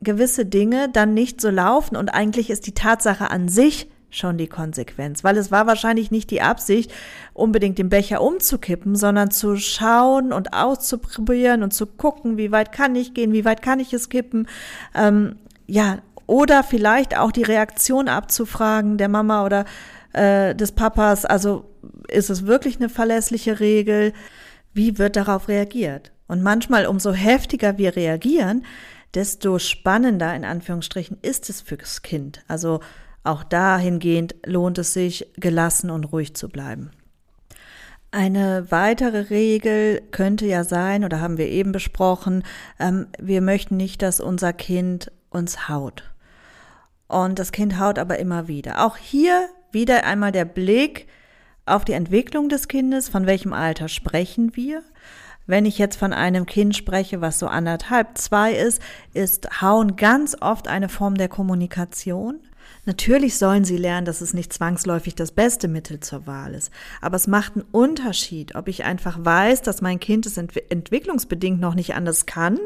gewisse 0.01 0.45
Dinge 0.45 0.89
dann 0.89 1.13
nicht 1.13 1.41
so 1.41 1.49
laufen 1.49 1.97
und 1.97 2.09
eigentlich 2.09 2.49
ist 2.49 2.67
die 2.67 2.73
Tatsache 2.73 3.31
an 3.31 3.49
sich 3.49 3.89
schon 4.11 4.37
die 4.37 4.47
Konsequenz, 4.47 5.23
weil 5.23 5.37
es 5.37 5.51
war 5.51 5.67
wahrscheinlich 5.67 6.09
nicht 6.09 6.31
die 6.31 6.41
Absicht, 6.41 6.91
unbedingt 7.33 7.77
den 7.77 7.89
Becher 7.89 8.21
umzukippen, 8.21 8.95
sondern 8.95 9.29
zu 9.29 9.55
schauen 9.57 10.33
und 10.33 10.53
auszuprobieren 10.53 11.61
und 11.61 11.73
zu 11.73 11.85
gucken, 11.85 12.37
wie 12.37 12.51
weit 12.51 12.71
kann 12.71 12.95
ich 12.95 13.13
gehen, 13.13 13.33
wie 13.33 13.45
weit 13.45 13.61
kann 13.61 13.79
ich 13.79 13.93
es 13.93 14.09
kippen, 14.09 14.47
ähm, 14.95 15.35
ja, 15.67 15.99
oder 16.25 16.63
vielleicht 16.63 17.17
auch 17.17 17.31
die 17.31 17.43
Reaktion 17.43 18.07
abzufragen 18.07 18.97
der 18.97 19.09
Mama 19.09 19.45
oder 19.45 19.65
äh, 20.13 20.55
des 20.55 20.71
Papas, 20.71 21.25
also 21.25 21.69
ist 22.07 22.29
es 22.29 22.45
wirklich 22.45 22.77
eine 22.77 22.89
verlässliche 22.89 23.59
Regel, 23.59 24.13
wie 24.73 24.97
wird 24.97 25.15
darauf 25.15 25.47
reagiert? 25.47 26.11
Und 26.27 26.43
manchmal, 26.43 26.85
umso 26.85 27.11
heftiger 27.11 27.77
wir 27.77 27.95
reagieren, 27.95 28.65
desto 29.13 29.57
spannender 29.57 30.35
in 30.35 30.45
Anführungsstrichen 30.45 31.17
ist 31.21 31.49
es 31.49 31.61
fürs 31.61 32.01
Kind. 32.01 32.43
Also 32.47 32.79
auch 33.23 33.43
dahingehend 33.43 34.35
lohnt 34.45 34.77
es 34.77 34.93
sich, 34.93 35.27
gelassen 35.37 35.89
und 35.89 36.05
ruhig 36.05 36.35
zu 36.35 36.49
bleiben. 36.49 36.91
Eine 38.11 38.71
weitere 38.71 39.29
Regel 39.29 40.01
könnte 40.11 40.47
ja 40.47 40.63
sein, 40.63 41.03
oder 41.03 41.21
haben 41.21 41.37
wir 41.37 41.47
eben 41.47 41.71
besprochen, 41.71 42.43
ähm, 42.79 43.07
wir 43.19 43.41
möchten 43.41 43.77
nicht, 43.77 44.01
dass 44.01 44.19
unser 44.19 44.51
Kind 44.51 45.11
uns 45.29 45.69
haut. 45.69 46.11
Und 47.07 47.37
das 47.37 47.51
Kind 47.51 47.79
haut 47.79 47.99
aber 47.99 48.17
immer 48.17 48.47
wieder. 48.47 48.85
Auch 48.85 48.97
hier 48.97 49.49
wieder 49.71 50.05
einmal 50.05 50.31
der 50.31 50.45
Blick 50.45 51.07
auf 51.65 51.85
die 51.85 51.93
Entwicklung 51.93 52.49
des 52.49 52.67
Kindes, 52.67 53.09
von 53.09 53.25
welchem 53.25 53.53
Alter 53.53 53.87
sprechen 53.87 54.55
wir. 54.55 54.83
Wenn 55.45 55.65
ich 55.65 55.77
jetzt 55.77 55.97
von 55.97 56.13
einem 56.13 56.45
Kind 56.45 56.75
spreche, 56.75 57.21
was 57.21 57.39
so 57.39 57.47
anderthalb, 57.47 58.17
zwei 58.17 58.53
ist, 58.53 58.81
ist 59.13 59.61
Hauen 59.61 59.95
ganz 59.95 60.37
oft 60.41 60.67
eine 60.67 60.89
Form 60.89 61.15
der 61.15 61.27
Kommunikation. 61.27 62.39
Natürlich 62.85 63.37
sollen 63.37 63.65
sie 63.65 63.77
lernen, 63.77 64.05
dass 64.05 64.21
es 64.21 64.33
nicht 64.33 64.53
zwangsläufig 64.53 65.15
das 65.15 65.31
beste 65.31 65.67
Mittel 65.67 65.99
zur 65.99 66.27
Wahl 66.27 66.53
ist. 66.53 66.71
Aber 67.01 67.15
es 67.15 67.27
macht 67.27 67.55
einen 67.55 67.65
Unterschied, 67.71 68.55
ob 68.55 68.67
ich 68.67 68.83
einfach 68.83 69.17
weiß, 69.19 69.63
dass 69.63 69.81
mein 69.81 69.99
Kind 69.99 70.25
es 70.25 70.37
ent 70.37 70.55
entwicklungsbedingt 70.71 71.59
noch 71.59 71.75
nicht 71.75 71.95
anders 71.95 72.25
kann 72.25 72.59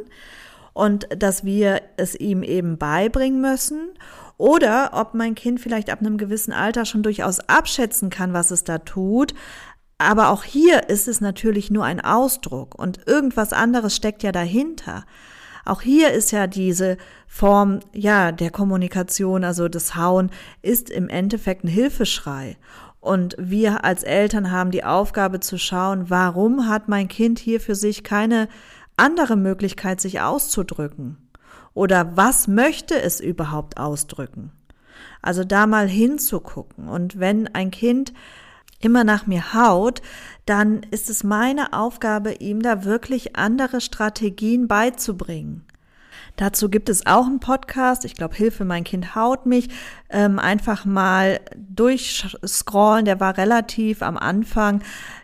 und 0.73 1.07
dass 1.17 1.43
wir 1.43 1.81
es 1.97 2.15
ihm 2.15 2.43
eben 2.43 2.77
beibringen 2.77 3.41
müssen 3.41 3.91
oder 4.38 4.91
ob 4.93 5.13
mein 5.13 5.36
Kind 5.36 5.59
vielleicht 5.59 5.89
ab 5.89 5.99
einem 5.99 6.17
gewissen 6.17 6.51
Alter 6.51 6.86
schon 6.86 7.03
durchaus 7.03 7.39
abschätzen 7.41 8.09
kann, 8.09 8.33
was 8.33 8.51
es 8.51 8.63
da 8.63 8.79
tut, 8.79 9.33
aber 9.97 10.29
auch 10.29 10.43
hier 10.43 10.89
ist 10.89 11.07
es 11.07 11.21
natürlich 11.21 11.71
nur 11.71 11.86
ein 11.86 12.01
Ausdruck 12.01 12.75
und 12.75 13.07
irgendwas 13.07 13.53
anderes 13.53 13.95
steckt 13.95 14.23
ja 14.23 14.31
dahinter. 14.31 15.05
Auch 15.65 15.81
hier 15.81 16.12
ist 16.12 16.31
ja 16.31 16.45
diese 16.47 16.97
Form, 17.25 17.79
ja, 17.93 18.33
der 18.33 18.51
Kommunikation, 18.51 19.45
also 19.45 19.69
das 19.69 19.95
Hauen, 19.95 20.29
ist 20.62 20.89
im 20.89 21.07
Endeffekt 21.07 21.63
ein 21.63 21.69
Hilfeschrei. 21.69 22.57
Und 22.99 23.36
wir 23.39 23.86
als 23.86 24.03
Eltern 24.03 24.51
haben 24.51 24.71
die 24.71 24.83
Aufgabe 24.83 25.39
zu 25.39 25.57
schauen, 25.57 26.09
warum 26.09 26.67
hat 26.67 26.89
mein 26.89 27.07
Kind 27.07 27.39
hier 27.39 27.62
für 27.62 27.75
sich 27.75 28.03
keine 28.03 28.49
andere 28.97 29.36
Möglichkeit, 29.36 30.01
sich 30.01 30.21
auszudrücken? 30.21 31.17
Oder 31.73 32.15
was 32.15 32.47
möchte 32.47 33.01
es 33.01 33.19
überhaupt 33.19 33.77
ausdrücken? 33.77 34.51
Also 35.21 35.43
da 35.43 35.67
mal 35.67 35.88
hinzugucken. 35.88 36.88
Und 36.88 37.19
wenn 37.19 37.47
ein 37.47 37.71
Kind 37.71 38.13
immer 38.79 39.03
nach 39.03 39.25
mir 39.25 39.53
haut, 39.53 40.01
dann 40.45 40.82
ist 40.91 41.10
es 41.10 41.23
meine 41.23 41.73
Aufgabe, 41.73 42.34
ihm 42.34 42.62
da 42.62 42.84
wirklich 42.84 43.36
andere 43.36 43.82
Strategien 43.82 44.67
beizubringen. 44.67 45.65
Dazu 46.36 46.67
gibt 46.69 46.89
es 46.89 47.06
auch 47.06 47.27
einen 47.27 47.39
Podcast, 47.39 48.06
ich 48.06 48.15
glaube 48.15 48.36
Hilfe, 48.36 48.65
mein 48.65 48.84
Kind 48.84 49.15
haut 49.15 49.45
mich. 49.45 49.69
Ähm, 50.10 50.39
einfach 50.39 50.84
mal 50.84 51.39
durchscrollen, 51.56 53.06
der 53.06 53.19
war 53.19 53.38
relativ 53.38 54.01
am 54.01 54.17
Anfang. 54.17 54.82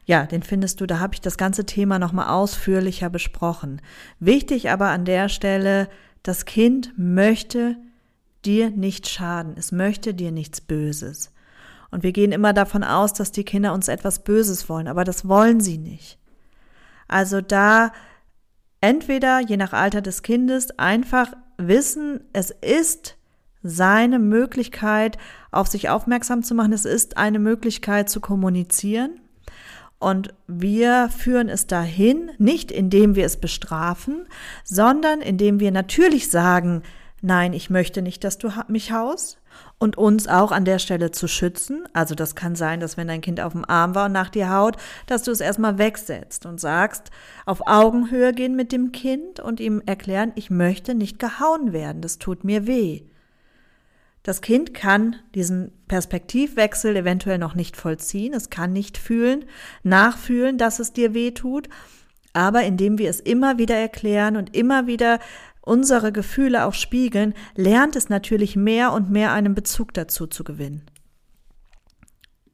Ja, 0.09 0.25
den 0.25 0.41
findest 0.41 0.81
du, 0.81 0.87
da 0.87 0.97
habe 0.97 1.13
ich 1.13 1.21
das 1.21 1.37
ganze 1.37 1.67
Thema 1.67 1.99
nochmal 1.99 2.29
ausführlicher 2.29 3.11
besprochen. 3.11 3.79
Wichtig 4.19 4.71
aber 4.71 4.87
an 4.87 5.05
der 5.05 5.29
Stelle, 5.29 5.87
das 6.23 6.45
Kind 6.45 6.93
möchte 6.97 7.77
dir 8.43 8.71
nicht 8.71 9.07
schaden, 9.07 9.53
es 9.55 9.71
möchte 9.71 10.15
dir 10.15 10.31
nichts 10.31 10.61
Böses. 10.61 11.31
Und 11.91 12.01
wir 12.01 12.11
gehen 12.11 12.31
immer 12.31 12.53
davon 12.53 12.83
aus, 12.83 13.13
dass 13.13 13.31
die 13.31 13.43
Kinder 13.43 13.71
uns 13.71 13.87
etwas 13.87 14.23
Böses 14.23 14.67
wollen, 14.67 14.87
aber 14.87 15.03
das 15.03 15.27
wollen 15.27 15.59
sie 15.59 15.77
nicht. 15.77 16.17
Also 17.07 17.39
da 17.39 17.91
entweder, 18.81 19.41
je 19.41 19.57
nach 19.57 19.73
Alter 19.73 20.01
des 20.01 20.23
Kindes, 20.23 20.71
einfach 20.79 21.33
wissen, 21.57 22.21
es 22.33 22.49
ist 22.49 23.15
seine 23.61 24.17
Möglichkeit, 24.17 25.19
auf 25.51 25.67
sich 25.67 25.87
aufmerksam 25.89 26.41
zu 26.41 26.55
machen. 26.55 26.73
Es 26.73 26.85
ist 26.85 27.17
eine 27.17 27.37
Möglichkeit 27.37 28.09
zu 28.09 28.19
kommunizieren. 28.21 29.19
Und 29.99 30.33
wir 30.47 31.09
führen 31.09 31.49
es 31.49 31.67
dahin, 31.67 32.31
nicht 32.37 32.71
indem 32.71 33.15
wir 33.15 33.25
es 33.25 33.37
bestrafen, 33.37 34.27
sondern 34.63 35.19
indem 35.21 35.59
wir 35.59 35.71
natürlich 35.71 36.29
sagen, 36.29 36.83
nein, 37.21 37.51
ich 37.51 37.69
möchte 37.69 38.01
nicht, 38.01 38.23
dass 38.23 38.37
du 38.37 38.49
mich 38.69 38.93
haust 38.93 39.39
und 39.77 39.97
uns 39.97 40.27
auch 40.27 40.53
an 40.53 40.63
der 40.63 40.79
Stelle 40.79 41.11
zu 41.11 41.27
schützen. 41.27 41.83
Also 41.91 42.15
das 42.15 42.35
kann 42.35 42.55
sein, 42.55 42.79
dass 42.79 42.95
wenn 42.95 43.09
dein 43.09 43.19
Kind 43.19 43.41
auf 43.41 43.51
dem 43.51 43.65
Arm 43.65 43.93
war 43.93 44.05
und 44.05 44.13
nach 44.13 44.29
dir 44.29 44.49
haut, 44.49 44.77
dass 45.05 45.23
du 45.23 45.31
es 45.31 45.41
erstmal 45.41 45.77
wegsetzt 45.77 46.45
und 46.45 46.61
sagst, 46.61 47.11
auf 47.45 47.67
Augenhöhe 47.67 48.33
gehen 48.33 48.55
mit 48.55 48.71
dem 48.71 48.93
Kind 48.93 49.41
und 49.41 49.59
ihm 49.59 49.81
erklären, 49.85 50.31
ich 50.35 50.49
möchte 50.49 50.95
nicht 50.95 51.19
gehauen 51.19 51.73
werden, 51.73 52.01
das 52.01 52.19
tut 52.19 52.45
mir 52.45 52.67
weh. 52.67 53.01
Das 54.23 54.41
Kind 54.41 54.73
kann 54.73 55.15
diesen 55.33 55.71
Perspektivwechsel 55.87 56.95
eventuell 56.95 57.37
noch 57.37 57.55
nicht 57.55 57.77
vollziehen, 57.77 58.33
es 58.33 58.49
kann 58.49 58.73
nicht 58.73 58.97
fühlen, 58.97 59.45
nachfühlen, 59.83 60.57
dass 60.57 60.79
es 60.79 60.93
dir 60.93 61.13
weh 61.13 61.31
tut, 61.31 61.69
aber 62.33 62.63
indem 62.63 62.97
wir 62.97 63.09
es 63.09 63.19
immer 63.19 63.57
wieder 63.57 63.75
erklären 63.75 64.35
und 64.35 64.55
immer 64.55 64.87
wieder 64.87 65.19
unsere 65.61 66.11
Gefühle 66.11 66.65
auch 66.65 66.73
spiegeln, 66.73 67.33
lernt 67.55 67.95
es 67.95 68.09
natürlich 68.09 68.55
mehr 68.55 68.91
und 68.91 69.09
mehr 69.09 69.31
einen 69.31 69.55
Bezug 69.55 69.93
dazu 69.93 70.27
zu 70.27 70.43
gewinnen. 70.43 70.88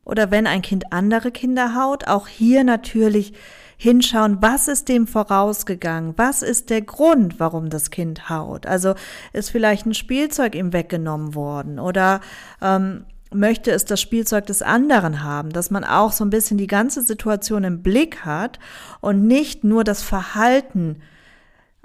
Oder 0.06 0.32
wenn 0.32 0.48
ein 0.48 0.62
Kind 0.62 0.94
andere 0.94 1.32
Kinder 1.32 1.76
haut, 1.76 2.08
auch 2.08 2.28
hier 2.28 2.64
natürlich 2.64 3.34
hinschauen, 3.78 4.38
was 4.42 4.68
ist 4.68 4.88
dem 4.88 5.08
vorausgegangen, 5.08 6.14
was 6.16 6.42
ist 6.42 6.70
der 6.70 6.82
Grund, 6.82 7.40
warum 7.40 7.70
das 7.70 7.90
Kind 7.92 8.30
haut. 8.30 8.66
Also 8.66 8.96
ist 9.34 9.50
vielleicht 9.50 9.86
ein 9.86 9.94
Spielzeug 9.94 10.56
ihm 10.56 10.72
weggenommen 10.72 11.36
worden? 11.36 11.80
Oder 11.80 12.22
ähm, 12.62 13.06
möchte 13.34 13.72
es 13.72 13.84
das 13.86 14.00
Spielzeug 14.00 14.46
des 14.46 14.62
anderen 14.62 15.24
haben, 15.24 15.50
dass 15.50 15.72
man 15.72 15.84
auch 15.84 16.12
so 16.12 16.24
ein 16.24 16.30
bisschen 16.30 16.58
die 16.58 16.68
ganze 16.68 17.02
Situation 17.02 17.64
im 17.64 17.84
Blick 17.84 18.26
hat 18.26 18.60
und 19.02 19.28
nicht 19.28 19.64
nur 19.64 19.84
das 19.84 20.04
Verhalten 20.04 21.02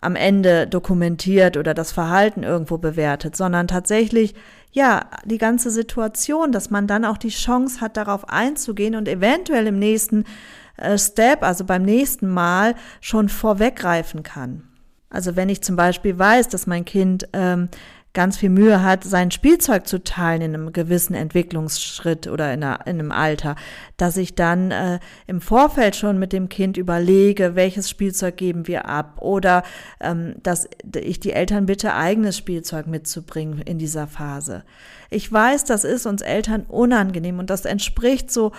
am 0.01 0.17
Ende 0.17 0.67
dokumentiert 0.67 1.57
oder 1.57 1.75
das 1.75 1.93
Verhalten 1.93 2.43
irgendwo 2.43 2.79
bewertet, 2.79 3.37
sondern 3.37 3.69
tatsächlich 3.69 4.35
ja, 4.73 5.11
die 5.25 5.39
ganze 5.39 5.71
Situation, 5.71 6.53
dass 6.53 6.71
man 6.71 6.87
dann 6.87 7.05
auch 7.05 7.19
die 7.19 7.31
Chance 7.31 7.81
hat, 7.81 7.97
darauf 7.97 8.29
einzugehen 8.29 8.95
und 8.95 9.09
eventuell 9.09 9.67
im 9.67 9.79
nächsten 9.79 10.25
äh, 10.77 10.97
Step, 10.97 11.43
also 11.43 11.65
beim 11.65 11.83
nächsten 11.83 12.29
Mal, 12.29 12.75
schon 13.01 13.29
vorweggreifen 13.29 14.23
kann. 14.23 14.63
Also 15.11 15.35
wenn 15.35 15.49
ich 15.49 15.63
zum 15.63 15.75
Beispiel 15.75 16.19
weiß, 16.19 16.49
dass 16.49 16.69
mein 16.69 16.85
Kind 16.85 17.29
ähm, 17.33 17.69
ganz 18.13 18.37
viel 18.37 18.51
Mühe 18.51 18.83
hat, 18.83 19.05
sein 19.05 19.31
Spielzeug 19.31 19.87
zu 19.87 20.03
teilen 20.03 20.43
in 20.43 20.55
einem 20.55 20.73
gewissen 20.73 21.15
Entwicklungsschritt 21.15 22.27
oder 22.27 22.53
in, 22.53 22.65
einer, 22.65 22.87
in 22.87 22.99
einem 22.99 23.13
Alter, 23.13 23.55
dass 23.97 24.17
ich 24.17 24.35
dann 24.35 24.73
äh, 24.73 24.99
im 25.27 25.41
Vorfeld 25.41 25.95
schon 25.95 26.19
mit 26.19 26.33
dem 26.33 26.49
Kind 26.49 26.77
überlege, 26.77 27.55
welches 27.55 27.89
Spielzeug 27.89 28.37
geben 28.37 28.67
wir 28.67 28.87
ab 28.87 29.19
oder 29.21 29.63
ähm, 30.01 30.35
dass 30.43 30.69
ich 30.97 31.21
die 31.21 31.33
Eltern 31.33 31.67
bitte, 31.67 31.95
eigenes 31.95 32.37
Spielzeug 32.37 32.89
mitzubringen 32.89 33.61
in 33.63 33.79
dieser 33.79 34.09
Phase. 34.09 34.65
Ich 35.09 35.31
weiß, 35.31 35.65
das 35.65 35.85
ist 35.85 36.07
uns 36.07 36.23
Eltern 36.23 36.65
unangenehm 36.69 37.39
und 37.39 37.49
das 37.49 37.65
entspricht 37.65 38.31
so 38.33 38.51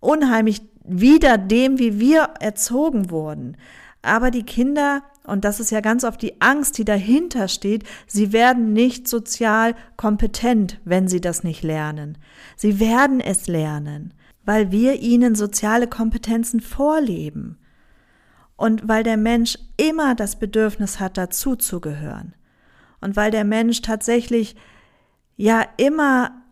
unheimlich 0.00 0.60
wieder 0.84 1.38
dem, 1.38 1.78
wie 1.78 1.98
wir 1.98 2.30
erzogen 2.40 3.10
wurden. 3.10 3.56
Aber 4.02 4.30
die 4.30 4.42
Kinder 4.42 5.02
und 5.24 5.44
das 5.44 5.60
ist 5.60 5.70
ja 5.70 5.80
ganz 5.80 6.04
oft 6.04 6.20
die 6.20 6.40
Angst, 6.40 6.78
die 6.78 6.84
dahinter 6.84 7.46
steht, 7.46 7.84
sie 8.06 8.32
werden 8.32 8.72
nicht 8.72 9.06
sozial 9.06 9.74
kompetent, 9.96 10.80
wenn 10.84 11.06
sie 11.06 11.20
das 11.20 11.44
nicht 11.44 11.62
lernen. 11.62 12.18
Sie 12.56 12.80
werden 12.80 13.20
es 13.20 13.46
lernen, 13.46 14.14
weil 14.44 14.72
wir 14.72 15.00
ihnen 15.00 15.34
soziale 15.36 15.86
Kompetenzen 15.86 16.60
vorleben. 16.60 17.58
Und 18.56 18.88
weil 18.88 19.02
der 19.02 19.16
Mensch 19.16 19.58
immer 19.76 20.14
das 20.14 20.38
Bedürfnis 20.38 20.98
hat, 20.98 21.16
dazuzugehören. 21.16 22.34
Und 23.00 23.16
weil 23.16 23.30
der 23.30 23.44
Mensch 23.44 23.82
tatsächlich 23.82 24.56
ja 25.36 25.64
immer 25.76 26.42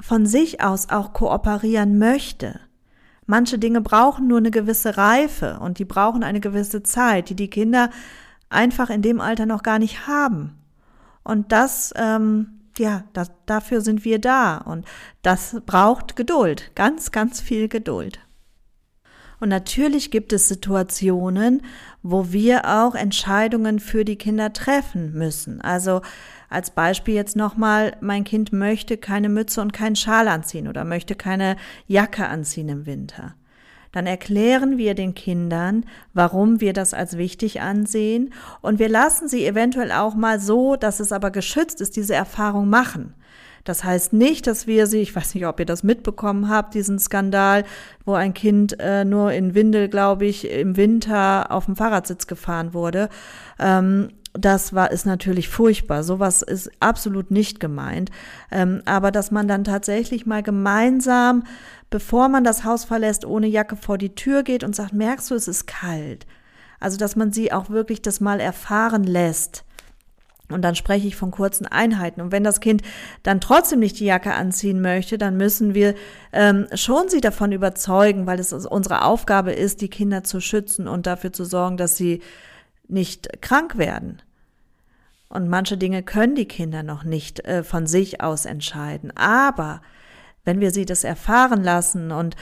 von 0.00 0.26
sich 0.26 0.62
aus 0.62 0.88
auch 0.88 1.12
kooperieren 1.12 1.98
möchte. 1.98 2.60
Manche 3.30 3.60
Dinge 3.60 3.80
brauchen 3.80 4.26
nur 4.26 4.38
eine 4.38 4.50
gewisse 4.50 4.96
Reife 4.96 5.60
und 5.60 5.78
die 5.78 5.84
brauchen 5.84 6.24
eine 6.24 6.40
gewisse 6.40 6.82
Zeit, 6.82 7.30
die 7.30 7.36
die 7.36 7.48
Kinder 7.48 7.90
einfach 8.48 8.90
in 8.90 9.02
dem 9.02 9.20
Alter 9.20 9.46
noch 9.46 9.62
gar 9.62 9.78
nicht 9.78 10.08
haben. 10.08 10.58
Und 11.22 11.52
das, 11.52 11.94
ähm, 11.94 12.58
ja, 12.76 13.04
das, 13.12 13.30
dafür 13.46 13.82
sind 13.82 14.04
wir 14.04 14.18
da. 14.18 14.56
Und 14.56 14.84
das 15.22 15.58
braucht 15.64 16.16
Geduld, 16.16 16.72
ganz, 16.74 17.12
ganz 17.12 17.40
viel 17.40 17.68
Geduld. 17.68 18.18
Und 19.38 19.48
natürlich 19.48 20.10
gibt 20.10 20.32
es 20.32 20.48
Situationen, 20.48 21.62
wo 22.02 22.32
wir 22.32 22.64
auch 22.68 22.96
Entscheidungen 22.96 23.78
für 23.78 24.04
die 24.04 24.16
Kinder 24.16 24.52
treffen 24.52 25.12
müssen. 25.12 25.60
Also 25.60 26.00
als 26.50 26.72
Beispiel 26.72 27.14
jetzt 27.14 27.36
nochmal, 27.36 27.96
mein 28.00 28.24
Kind 28.24 28.52
möchte 28.52 28.96
keine 28.98 29.28
Mütze 29.28 29.62
und 29.62 29.72
keinen 29.72 29.96
Schal 29.96 30.28
anziehen 30.28 30.68
oder 30.68 30.84
möchte 30.84 31.14
keine 31.14 31.56
Jacke 31.86 32.26
anziehen 32.26 32.68
im 32.68 32.86
Winter. 32.86 33.34
Dann 33.92 34.06
erklären 34.06 34.76
wir 34.76 34.94
den 34.94 35.14
Kindern, 35.14 35.84
warum 36.12 36.60
wir 36.60 36.72
das 36.72 36.92
als 36.92 37.16
wichtig 37.16 37.60
ansehen 37.60 38.32
und 38.60 38.78
wir 38.78 38.88
lassen 38.88 39.28
sie 39.28 39.46
eventuell 39.46 39.92
auch 39.92 40.14
mal 40.14 40.38
so, 40.38 40.76
dass 40.76 41.00
es 41.00 41.12
aber 41.12 41.30
geschützt 41.30 41.80
ist, 41.80 41.96
diese 41.96 42.14
Erfahrung 42.14 42.68
machen. 42.68 43.14
Das 43.64 43.84
heißt 43.84 44.12
nicht, 44.12 44.46
dass 44.46 44.66
wir 44.66 44.86
sie, 44.86 45.00
ich 45.00 45.14
weiß 45.14 45.34
nicht, 45.34 45.46
ob 45.46 45.60
ihr 45.60 45.66
das 45.66 45.82
mitbekommen 45.82 46.48
habt, 46.48 46.74
diesen 46.74 46.98
Skandal, 46.98 47.64
wo 48.04 48.14
ein 48.14 48.32
Kind 48.32 48.76
äh, 48.80 49.04
nur 49.04 49.32
in 49.32 49.54
Windel, 49.54 49.88
glaube 49.88 50.24
ich, 50.26 50.50
im 50.50 50.76
Winter 50.76 51.50
auf 51.50 51.66
dem 51.66 51.76
Fahrradsitz 51.76 52.26
gefahren 52.26 52.72
wurde. 52.72 53.08
Ähm, 53.58 54.08
das 54.32 54.74
war, 54.74 54.90
ist 54.90 55.06
natürlich 55.06 55.48
furchtbar. 55.48 56.04
Sowas 56.04 56.42
ist 56.42 56.70
absolut 56.80 57.30
nicht 57.30 57.58
gemeint. 57.58 58.10
Ähm, 58.50 58.82
aber 58.84 59.10
dass 59.10 59.30
man 59.30 59.48
dann 59.48 59.64
tatsächlich 59.64 60.26
mal 60.26 60.42
gemeinsam, 60.42 61.44
bevor 61.90 62.28
man 62.28 62.44
das 62.44 62.64
Haus 62.64 62.84
verlässt, 62.84 63.24
ohne 63.24 63.48
Jacke 63.48 63.76
vor 63.76 63.98
die 63.98 64.14
Tür 64.14 64.42
geht 64.42 64.62
und 64.62 64.76
sagt, 64.76 64.92
merkst 64.92 65.30
du, 65.30 65.34
es 65.34 65.48
ist 65.48 65.66
kalt. 65.66 66.26
Also, 66.78 66.96
dass 66.96 67.16
man 67.16 67.32
sie 67.32 67.52
auch 67.52 67.70
wirklich 67.70 68.00
das 68.02 68.20
mal 68.20 68.40
erfahren 68.40 69.04
lässt. 69.04 69.64
Und 70.48 70.62
dann 70.62 70.74
spreche 70.74 71.06
ich 71.06 71.16
von 71.16 71.30
kurzen 71.30 71.66
Einheiten. 71.66 72.20
Und 72.20 72.32
wenn 72.32 72.44
das 72.44 72.60
Kind 72.60 72.82
dann 73.22 73.40
trotzdem 73.40 73.78
nicht 73.78 74.00
die 74.00 74.06
Jacke 74.06 74.34
anziehen 74.34 74.80
möchte, 74.80 75.16
dann 75.16 75.36
müssen 75.36 75.74
wir 75.74 75.94
ähm, 76.32 76.66
schon 76.74 77.08
sie 77.08 77.20
davon 77.20 77.52
überzeugen, 77.52 78.26
weil 78.26 78.40
es 78.40 78.52
unsere 78.52 79.04
Aufgabe 79.04 79.52
ist, 79.52 79.80
die 79.80 79.90
Kinder 79.90 80.24
zu 80.24 80.40
schützen 80.40 80.88
und 80.88 81.06
dafür 81.06 81.32
zu 81.32 81.44
sorgen, 81.44 81.76
dass 81.76 81.96
sie 81.96 82.20
nicht 82.90 83.40
krank 83.42 83.78
werden. 83.78 84.22
Und 85.28 85.48
manche 85.48 85.76
Dinge 85.76 86.02
können 86.02 86.34
die 86.34 86.48
Kinder 86.48 86.82
noch 86.82 87.04
nicht 87.04 87.44
äh, 87.46 87.62
von 87.62 87.86
sich 87.86 88.20
aus 88.20 88.46
entscheiden. 88.46 89.16
Aber 89.16 89.80
wenn 90.44 90.60
wir 90.60 90.70
sie 90.70 90.84
das 90.84 91.04
erfahren 91.04 91.62
lassen 91.62 92.10
und 92.10 92.34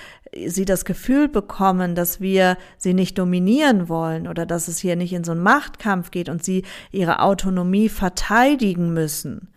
sie 0.47 0.65
das 0.65 0.85
Gefühl 0.85 1.29
bekommen, 1.29 1.95
dass 1.95 2.21
wir 2.21 2.57
sie 2.77 2.95
nicht 2.95 3.19
dominieren 3.19 3.89
wollen 3.89 4.29
oder 4.29 4.47
dass 4.47 4.69
es 4.69 4.79
hier 4.79 4.97
nicht 4.97 5.13
in 5.13 5.25
so 5.25 5.33
einen 5.33 5.43
Machtkampf 5.43 6.11
geht 6.11 6.29
und 6.29 6.45
sie 6.45 6.65
ihre 6.93 7.21
Autonomie 7.21 7.89
verteidigen 7.89 8.93
müssen, 8.93 9.49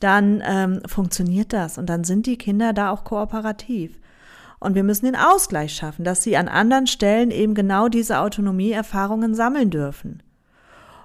dann 0.00 0.42
ähm, 0.46 0.80
funktioniert 0.86 1.52
das 1.52 1.78
und 1.78 1.86
dann 1.86 2.04
sind 2.04 2.26
die 2.26 2.38
Kinder 2.38 2.72
da 2.72 2.90
auch 2.90 3.04
kooperativ. 3.04 3.98
Und 4.60 4.74
wir 4.74 4.82
müssen 4.82 5.06
den 5.06 5.16
Ausgleich 5.16 5.74
schaffen, 5.74 6.04
dass 6.04 6.22
sie 6.22 6.36
an 6.36 6.48
anderen 6.48 6.86
Stellen 6.86 7.30
eben 7.30 7.54
genau 7.54 7.88
diese 7.88 8.18
Autonomieerfahrungen 8.18 9.34
sammeln 9.34 9.70
dürfen. 9.70 10.22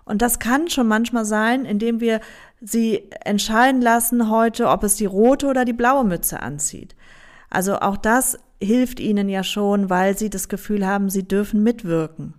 Und 0.06 0.22
das 0.22 0.40
kann 0.40 0.70
schon 0.70 0.88
manchmal 0.88 1.26
sein, 1.26 1.66
indem 1.66 2.00
wir 2.00 2.20
sie 2.62 3.10
entscheiden 3.24 3.82
lassen 3.82 4.30
heute, 4.30 4.68
ob 4.68 4.84
es 4.84 4.96
die 4.96 5.06
rote 5.06 5.48
oder 5.48 5.66
die 5.66 5.74
blaue 5.74 6.04
Mütze 6.04 6.42
anzieht. 6.42 6.96
Also 7.50 7.80
auch 7.80 7.98
das 7.98 8.38
hilft 8.62 9.00
ihnen 9.00 9.30
ja 9.30 9.44
schon, 9.44 9.90
weil 9.90 10.18
sie 10.18 10.30
das 10.30 10.50
Gefühl 10.50 10.86
haben, 10.86 11.10
sie 11.10 11.28
dürfen 11.28 11.64
mitwirken. 11.64 12.34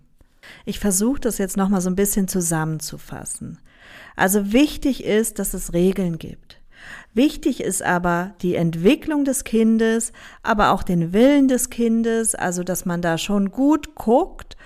Ich 0.65 0.79
versuche 0.79 1.21
das 1.21 1.39
jetzt 1.39 1.57
nochmal 1.57 1.81
so 1.81 1.89
ein 1.89 1.97
bisschen 1.97 2.29
zusammenzufassen. 2.29 3.59
Also 4.17 4.53
wichtig 4.53 5.05
ist, 5.05 5.39
dass 5.39 5.55
es 5.55 5.73
Regeln 5.73 6.19
gibt. 6.19 6.61
Wichtig 7.15 7.63
ist 7.63 7.83
aber 7.83 8.35
die 8.43 8.57
Entwicklung 8.57 9.25
des 9.25 9.45
Kindes, 9.45 10.13
aber 10.43 10.73
auch 10.73 10.83
den 10.83 11.13
Willen 11.13 11.49
des 11.49 11.71
Kindes, 11.71 12.35
also 12.35 12.63
dass 12.63 12.85
man 12.85 13.01
da 13.01 13.19
schon 13.19 13.51
gut 13.51 13.95
guckt, 13.95 14.57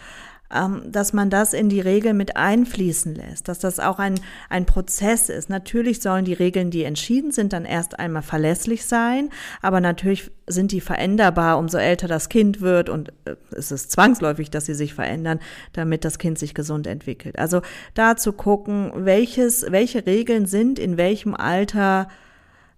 dass 0.50 1.12
man 1.12 1.28
das 1.28 1.52
in 1.52 1.68
die 1.68 1.80
Regeln 1.80 2.16
mit 2.16 2.36
einfließen 2.36 3.14
lässt, 3.14 3.48
dass 3.48 3.58
das 3.58 3.78
auch 3.78 3.98
ein, 3.98 4.18
ein 4.48 4.64
Prozess 4.64 5.28
ist. 5.28 5.50
Natürlich 5.50 6.00
sollen 6.00 6.24
die 6.24 6.32
Regeln, 6.32 6.70
die 6.70 6.84
entschieden 6.84 7.32
sind, 7.32 7.52
dann 7.52 7.66
erst 7.66 7.98
einmal 7.98 8.22
verlässlich 8.22 8.86
sein, 8.86 9.28
aber 9.60 9.82
natürlich 9.82 10.30
sind 10.46 10.72
die 10.72 10.80
veränderbar, 10.80 11.58
umso 11.58 11.76
älter 11.76 12.08
das 12.08 12.30
Kind 12.30 12.62
wird 12.62 12.88
und 12.88 13.10
äh, 13.26 13.36
es 13.50 13.70
ist 13.70 13.90
zwangsläufig, 13.92 14.50
dass 14.50 14.64
sie 14.64 14.74
sich 14.74 14.94
verändern, 14.94 15.38
damit 15.74 16.06
das 16.06 16.18
Kind 16.18 16.38
sich 16.38 16.54
gesund 16.54 16.86
entwickelt. 16.86 17.38
Also 17.38 17.60
da 17.92 18.16
zu 18.16 18.32
gucken, 18.32 18.92
welches, 18.94 19.70
welche 19.70 20.06
Regeln 20.06 20.46
sind 20.46 20.78
in 20.78 20.96
welchem 20.96 21.34
Alter 21.34 22.08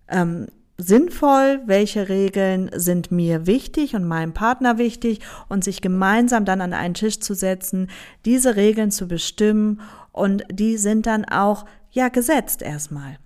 ähm, 0.09 0.49
sinnvoll, 0.83 1.61
welche 1.67 2.09
Regeln 2.09 2.71
sind 2.75 3.11
mir 3.11 3.47
wichtig 3.47 3.95
und 3.95 4.05
meinem 4.05 4.33
Partner 4.33 4.79
wichtig 4.79 5.21
und 5.49 5.65
sich 5.65 5.81
gemeinsam 5.81 6.45
dann 6.45 6.61
an 6.61 6.73
einen 6.73 6.95
Tisch 6.95 7.21
zu 7.21 7.35
setzen, 7.35 7.89
diese 8.25 8.57
Regeln 8.57 8.91
zu 8.91 9.09
bestimmen 9.09 9.81
und 10.13 10.45
die 10.51 10.77
sind 10.77 11.07
dann 11.07 11.25
auch 11.25 11.65
ja 11.91 12.09
gesetzt 12.09 12.63
erstmal. 12.63 13.19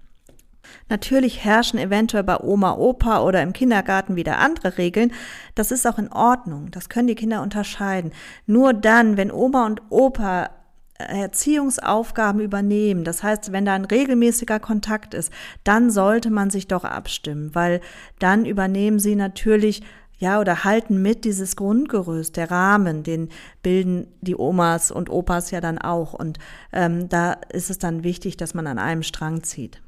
Natürlich 0.88 1.44
herrschen 1.44 1.78
eventuell 1.78 2.24
bei 2.24 2.38
Oma, 2.40 2.76
Opa 2.76 3.22
oder 3.22 3.42
im 3.42 3.52
Kindergarten 3.52 4.16
wieder 4.16 4.38
andere 4.38 4.76
Regeln. 4.78 5.12
Das 5.54 5.70
ist 5.70 5.86
auch 5.86 5.98
in 5.98 6.12
Ordnung. 6.12 6.70
Das 6.70 6.88
können 6.88 7.08
die 7.08 7.14
Kinder 7.14 7.42
unterscheiden. 7.42 8.12
Nur 8.46 8.74
dann, 8.74 9.16
wenn 9.16 9.30
Oma 9.30 9.66
und 9.66 9.82
Opa 9.90 10.50
Erziehungsaufgaben 10.98 12.40
übernehmen, 12.40 13.04
das 13.04 13.22
heißt, 13.22 13.50
wenn 13.52 13.64
da 13.64 13.74
ein 13.74 13.84
regelmäßiger 13.84 14.60
Kontakt 14.60 15.12
ist, 15.12 15.32
dann 15.64 15.90
sollte 15.90 16.30
man 16.30 16.50
sich 16.50 16.68
doch 16.68 16.84
abstimmen, 16.84 17.54
weil 17.54 17.80
dann 18.18 18.44
übernehmen 18.44 18.98
sie 19.00 19.16
natürlich 19.16 19.82
ja, 20.18 20.40
oder 20.40 20.64
halten 20.64 21.02
mit 21.02 21.24
dieses 21.24 21.56
Grundgerüst, 21.56 22.36
der 22.36 22.50
Rahmen, 22.50 23.02
den 23.02 23.30
bilden 23.62 24.06
die 24.20 24.36
Omas 24.36 24.90
und 24.90 25.10
Opas 25.10 25.50
ja 25.50 25.60
dann 25.60 25.78
auch. 25.78 26.14
Und 26.14 26.38
ähm, 26.72 27.08
da 27.08 27.32
ist 27.52 27.68
es 27.68 27.78
dann 27.78 28.04
wichtig, 28.04 28.36
dass 28.36 28.54
man 28.54 28.66
an 28.66 28.78
einem 28.78 29.02
Strang 29.02 29.42
zieht. 29.42 29.82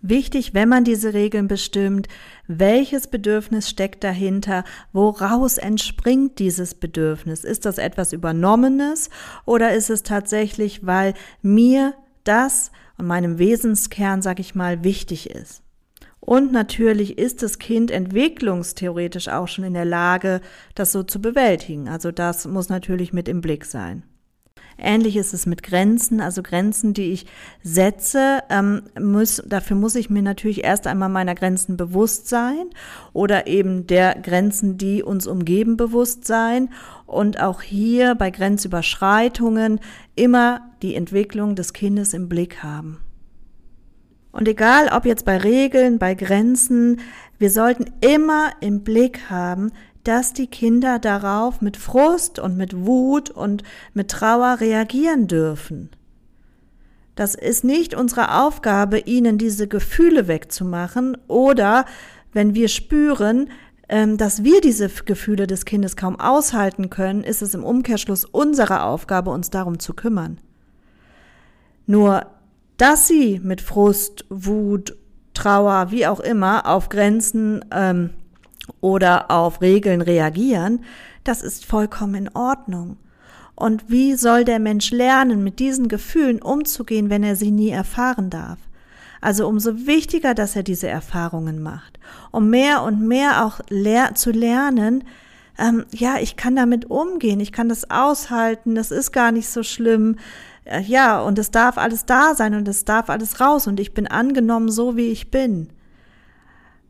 Wichtig, 0.00 0.54
wenn 0.54 0.68
man 0.68 0.84
diese 0.84 1.12
Regeln 1.12 1.48
bestimmt, 1.48 2.08
welches 2.46 3.08
Bedürfnis 3.08 3.68
steckt 3.68 4.04
dahinter, 4.04 4.64
woraus 4.92 5.58
entspringt 5.58 6.38
dieses 6.38 6.74
Bedürfnis? 6.74 7.42
Ist 7.42 7.64
das 7.64 7.78
etwas 7.78 8.12
Übernommenes 8.12 9.10
oder 9.44 9.74
ist 9.74 9.90
es 9.90 10.04
tatsächlich, 10.04 10.86
weil 10.86 11.14
mir 11.42 11.94
das 12.22 12.70
und 12.96 13.06
meinem 13.06 13.38
Wesenskern, 13.38 14.22
sag 14.22 14.38
ich 14.38 14.54
mal, 14.54 14.84
wichtig 14.84 15.30
ist? 15.30 15.62
Und 16.20 16.52
natürlich 16.52 17.18
ist 17.18 17.42
das 17.42 17.58
Kind 17.58 17.90
entwicklungstheoretisch 17.90 19.28
auch 19.28 19.48
schon 19.48 19.64
in 19.64 19.74
der 19.74 19.84
Lage, 19.84 20.42
das 20.74 20.92
so 20.92 21.02
zu 21.02 21.20
bewältigen. 21.20 21.88
Also 21.88 22.12
das 22.12 22.46
muss 22.46 22.68
natürlich 22.68 23.12
mit 23.12 23.28
im 23.28 23.40
Blick 23.40 23.64
sein. 23.64 24.02
Ähnlich 24.80 25.16
ist 25.16 25.34
es 25.34 25.44
mit 25.44 25.64
Grenzen, 25.64 26.20
also 26.20 26.42
Grenzen, 26.42 26.94
die 26.94 27.12
ich 27.12 27.26
setze. 27.62 28.44
Ähm, 28.48 28.82
muss, 28.98 29.42
dafür 29.44 29.76
muss 29.76 29.96
ich 29.96 30.08
mir 30.08 30.22
natürlich 30.22 30.62
erst 30.62 30.86
einmal 30.86 31.08
meiner 31.08 31.34
Grenzen 31.34 31.76
bewusst 31.76 32.28
sein 32.28 32.66
oder 33.12 33.48
eben 33.48 33.88
der 33.88 34.14
Grenzen, 34.14 34.78
die 34.78 35.02
uns 35.02 35.26
umgeben, 35.26 35.76
bewusst 35.76 36.26
sein. 36.26 36.70
Und 37.06 37.40
auch 37.40 37.60
hier 37.62 38.14
bei 38.14 38.30
Grenzüberschreitungen 38.30 39.80
immer 40.14 40.70
die 40.82 40.94
Entwicklung 40.94 41.56
des 41.56 41.72
Kindes 41.72 42.14
im 42.14 42.28
Blick 42.28 42.62
haben. 42.62 42.98
Und 44.30 44.46
egal, 44.46 44.88
ob 44.92 45.06
jetzt 45.06 45.24
bei 45.24 45.38
Regeln, 45.38 45.98
bei 45.98 46.14
Grenzen, 46.14 47.00
wir 47.38 47.50
sollten 47.50 47.86
immer 48.00 48.50
im 48.60 48.84
Blick 48.84 49.30
haben, 49.30 49.72
dass 50.08 50.32
die 50.32 50.46
Kinder 50.46 50.98
darauf 50.98 51.60
mit 51.60 51.76
Frust 51.76 52.38
und 52.38 52.56
mit 52.56 52.86
Wut 52.86 53.28
und 53.28 53.62
mit 53.92 54.10
Trauer 54.10 54.56
reagieren 54.58 55.26
dürfen. 55.26 55.90
Das 57.14 57.34
ist 57.34 57.62
nicht 57.62 57.92
unsere 57.92 58.40
Aufgabe, 58.40 59.00
ihnen 59.00 59.36
diese 59.36 59.68
Gefühle 59.68 60.26
wegzumachen 60.26 61.18
oder 61.28 61.84
wenn 62.32 62.54
wir 62.54 62.68
spüren, 62.68 63.50
ähm, 63.90 64.16
dass 64.16 64.44
wir 64.44 64.62
diese 64.62 64.88
Gefühle 64.88 65.46
des 65.46 65.66
Kindes 65.66 65.94
kaum 65.94 66.18
aushalten 66.18 66.88
können, 66.88 67.22
ist 67.22 67.42
es 67.42 67.52
im 67.52 67.62
Umkehrschluss 67.62 68.24
unsere 68.24 68.84
Aufgabe, 68.84 69.30
uns 69.30 69.50
darum 69.50 69.78
zu 69.78 69.92
kümmern. 69.92 70.38
Nur, 71.86 72.24
dass 72.78 73.08
sie 73.08 73.40
mit 73.44 73.60
Frust, 73.60 74.24
Wut, 74.30 74.96
Trauer, 75.34 75.90
wie 75.90 76.06
auch 76.06 76.20
immer, 76.20 76.64
auf 76.66 76.88
Grenzen 76.88 77.62
ähm, 77.70 78.10
oder 78.80 79.30
auf 79.30 79.60
Regeln 79.60 80.00
reagieren, 80.00 80.84
das 81.24 81.42
ist 81.42 81.64
vollkommen 81.64 82.14
in 82.14 82.28
Ordnung. 82.34 82.96
Und 83.54 83.90
wie 83.90 84.14
soll 84.14 84.44
der 84.44 84.60
Mensch 84.60 84.92
lernen, 84.92 85.42
mit 85.42 85.58
diesen 85.58 85.88
Gefühlen 85.88 86.40
umzugehen, 86.40 87.10
wenn 87.10 87.24
er 87.24 87.34
sie 87.34 87.50
nie 87.50 87.70
erfahren 87.70 88.30
darf? 88.30 88.58
Also 89.20 89.48
umso 89.48 89.86
wichtiger, 89.86 90.34
dass 90.34 90.54
er 90.54 90.62
diese 90.62 90.86
Erfahrungen 90.86 91.60
macht, 91.60 91.98
um 92.30 92.50
mehr 92.50 92.84
und 92.84 93.00
mehr 93.06 93.44
auch 93.44 93.60
lehr 93.68 94.14
zu 94.14 94.30
lernen, 94.30 95.04
ähm, 95.58 95.86
ja, 95.90 96.18
ich 96.20 96.36
kann 96.36 96.54
damit 96.54 96.88
umgehen, 96.88 97.40
ich 97.40 97.50
kann 97.50 97.68
das 97.68 97.90
aushalten, 97.90 98.76
das 98.76 98.92
ist 98.92 99.10
gar 99.10 99.32
nicht 99.32 99.48
so 99.48 99.64
schlimm, 99.64 100.16
äh, 100.64 100.80
ja, 100.82 101.20
und 101.20 101.38
es 101.38 101.50
darf 101.50 101.78
alles 101.78 102.06
da 102.06 102.34
sein 102.34 102.54
und 102.54 102.68
es 102.68 102.84
darf 102.84 103.10
alles 103.10 103.40
raus 103.40 103.66
und 103.66 103.80
ich 103.80 103.92
bin 103.92 104.06
angenommen 104.06 104.70
so, 104.70 104.96
wie 104.96 105.08
ich 105.08 105.32
bin. 105.32 105.70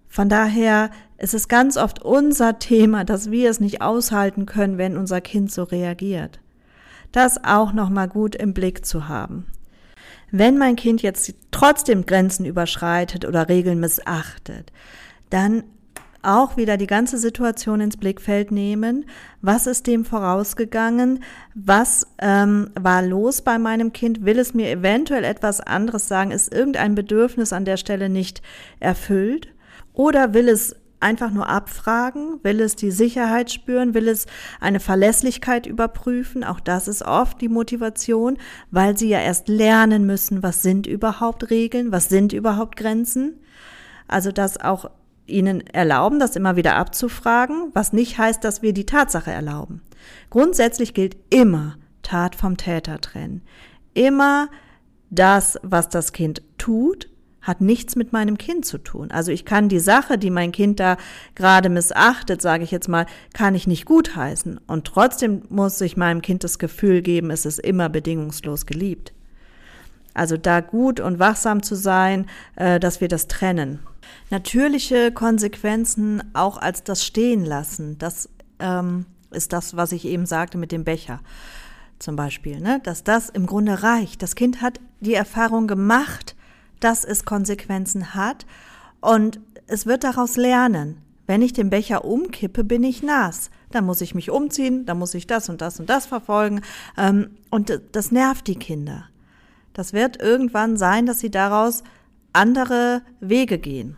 Von 0.06 0.28
daher 0.28 0.90
ist 1.18 1.34
es 1.34 1.48
ganz 1.48 1.76
oft 1.76 2.02
unser 2.02 2.58
Thema, 2.58 3.04
dass 3.04 3.30
wir 3.30 3.50
es 3.50 3.60
nicht 3.60 3.82
aushalten 3.82 4.46
können, 4.46 4.78
wenn 4.78 4.96
unser 4.96 5.20
Kind 5.20 5.52
so 5.52 5.64
reagiert. 5.64 6.40
Das 7.12 7.42
auch 7.44 7.72
nochmal 7.72 8.08
gut 8.08 8.36
im 8.36 8.54
Blick 8.54 8.86
zu 8.86 9.08
haben. 9.08 9.46
Wenn 10.30 10.58
mein 10.58 10.76
Kind 10.76 11.02
jetzt 11.02 11.34
trotzdem 11.50 12.06
Grenzen 12.06 12.44
überschreitet 12.44 13.24
oder 13.24 13.48
Regeln 13.48 13.80
missachtet, 13.80 14.72
dann 15.30 15.64
auch 16.22 16.56
wieder 16.56 16.76
die 16.76 16.86
ganze 16.86 17.16
Situation 17.16 17.80
ins 17.80 17.96
Blickfeld 17.96 18.50
nehmen. 18.50 19.06
Was 19.40 19.66
ist 19.66 19.86
dem 19.86 20.04
vorausgegangen? 20.04 21.22
Was 21.54 22.06
ähm, 22.18 22.70
war 22.78 23.02
los 23.02 23.42
bei 23.42 23.58
meinem 23.58 23.92
Kind? 23.92 24.24
Will 24.24 24.38
es 24.38 24.52
mir 24.52 24.70
eventuell 24.70 25.24
etwas 25.24 25.60
anderes 25.60 26.08
sagen? 26.08 26.32
Ist 26.32 26.52
irgendein 26.52 26.94
Bedürfnis 26.94 27.52
an 27.52 27.64
der 27.64 27.76
Stelle 27.76 28.08
nicht 28.08 28.42
erfüllt? 28.80 29.48
Oder 29.94 30.34
will 30.34 30.48
es 30.48 30.76
einfach 31.00 31.30
nur 31.30 31.48
abfragen? 31.48 32.40
Will 32.42 32.60
es 32.60 32.76
die 32.76 32.90
Sicherheit 32.90 33.50
spüren? 33.50 33.94
Will 33.94 34.08
es 34.08 34.26
eine 34.60 34.80
Verlässlichkeit 34.80 35.66
überprüfen? 35.66 36.44
Auch 36.44 36.60
das 36.60 36.88
ist 36.88 37.02
oft 37.02 37.40
die 37.40 37.48
Motivation, 37.48 38.38
weil 38.70 38.96
sie 38.96 39.08
ja 39.08 39.20
erst 39.20 39.48
lernen 39.48 40.06
müssen, 40.06 40.42
was 40.42 40.62
sind 40.62 40.86
überhaupt 40.86 41.50
Regeln, 41.50 41.92
was 41.92 42.08
sind 42.08 42.32
überhaupt 42.32 42.76
Grenzen. 42.76 43.40
Also 44.06 44.32
das 44.32 44.60
auch 44.60 44.90
ihnen 45.26 45.66
erlauben, 45.66 46.18
das 46.18 46.36
immer 46.36 46.56
wieder 46.56 46.76
abzufragen, 46.76 47.70
was 47.74 47.92
nicht 47.92 48.18
heißt, 48.18 48.42
dass 48.42 48.62
wir 48.62 48.72
die 48.72 48.86
Tatsache 48.86 49.30
erlauben. 49.30 49.82
Grundsätzlich 50.30 50.94
gilt 50.94 51.16
immer 51.30 51.76
Tat 52.02 52.34
vom 52.34 52.56
Täter 52.56 53.00
trennen. 53.00 53.42
Immer 53.92 54.48
das, 55.10 55.58
was 55.62 55.88
das 55.88 56.12
Kind 56.12 56.42
tut, 56.56 57.08
hat 57.40 57.60
nichts 57.60 57.96
mit 57.96 58.12
meinem 58.12 58.36
Kind 58.36 58.64
zu 58.64 58.78
tun. 58.78 59.10
Also 59.10 59.32
ich 59.32 59.44
kann 59.44 59.68
die 59.68 59.78
Sache, 59.78 60.18
die 60.18 60.30
mein 60.30 60.52
Kind 60.52 60.80
da 60.80 60.96
gerade 61.34 61.68
missachtet, 61.68 62.42
sage 62.42 62.64
ich 62.64 62.70
jetzt 62.70 62.88
mal, 62.88 63.06
kann 63.32 63.54
ich 63.54 63.66
nicht 63.66 63.84
gutheißen. 63.84 64.60
Und 64.66 64.86
trotzdem 64.86 65.42
muss 65.48 65.80
ich 65.80 65.96
meinem 65.96 66.22
Kind 66.22 66.44
das 66.44 66.58
Gefühl 66.58 67.02
geben, 67.02 67.30
es 67.30 67.46
ist 67.46 67.58
immer 67.58 67.88
bedingungslos 67.88 68.66
geliebt. 68.66 69.12
Also 70.14 70.36
da 70.36 70.60
gut 70.60 70.98
und 70.98 71.18
wachsam 71.18 71.62
zu 71.62 71.76
sein, 71.76 72.26
äh, 72.56 72.80
dass 72.80 73.00
wir 73.00 73.08
das 73.08 73.28
trennen. 73.28 73.78
Natürliche 74.30 75.12
Konsequenzen 75.12 76.22
auch 76.34 76.58
als 76.58 76.82
das 76.82 77.04
Stehen 77.04 77.44
lassen, 77.44 77.98
das 77.98 78.28
ähm, 78.58 79.06
ist 79.30 79.52
das, 79.52 79.76
was 79.76 79.92
ich 79.92 80.06
eben 80.06 80.26
sagte 80.26 80.58
mit 80.58 80.72
dem 80.72 80.84
Becher 80.84 81.20
zum 81.98 82.16
Beispiel, 82.16 82.60
ne? 82.60 82.80
dass 82.84 83.04
das 83.04 83.28
im 83.28 83.46
Grunde 83.46 83.82
reicht. 83.82 84.22
Das 84.22 84.34
Kind 84.34 84.62
hat 84.62 84.80
die 85.00 85.14
Erfahrung 85.14 85.66
gemacht, 85.66 86.36
dass 86.80 87.04
es 87.04 87.24
Konsequenzen 87.24 88.14
hat 88.14 88.46
und 89.00 89.40
es 89.66 89.86
wird 89.86 90.04
daraus 90.04 90.36
lernen. 90.36 91.02
Wenn 91.26 91.42
ich 91.42 91.52
den 91.52 91.68
Becher 91.68 92.04
umkippe, 92.04 92.64
bin 92.64 92.82
ich 92.82 93.02
nass. 93.02 93.50
Dann 93.70 93.84
muss 93.84 94.00
ich 94.00 94.14
mich 94.14 94.30
umziehen, 94.30 94.86
dann 94.86 94.98
muss 94.98 95.12
ich 95.12 95.26
das 95.26 95.50
und 95.50 95.60
das 95.60 95.78
und 95.78 95.90
das 95.90 96.06
verfolgen. 96.06 96.62
Ähm, 96.96 97.30
und 97.50 97.80
das 97.92 98.10
nervt 98.10 98.46
die 98.46 98.56
Kinder. 98.56 99.04
Das 99.74 99.92
wird 99.92 100.20
irgendwann 100.20 100.78
sein, 100.78 101.04
dass 101.04 101.20
sie 101.20 101.30
daraus 101.30 101.84
andere 102.32 103.02
Wege 103.20 103.58
gehen. 103.58 103.96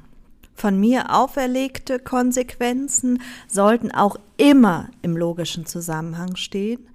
Von 0.54 0.78
mir 0.78 1.14
auferlegte 1.14 2.00
Konsequenzen 2.00 3.22
sollten 3.48 3.92
auch 3.92 4.16
immer 4.36 4.90
im 5.00 5.16
logischen 5.16 5.66
Zusammenhang 5.66 6.36
stehen. 6.36 6.86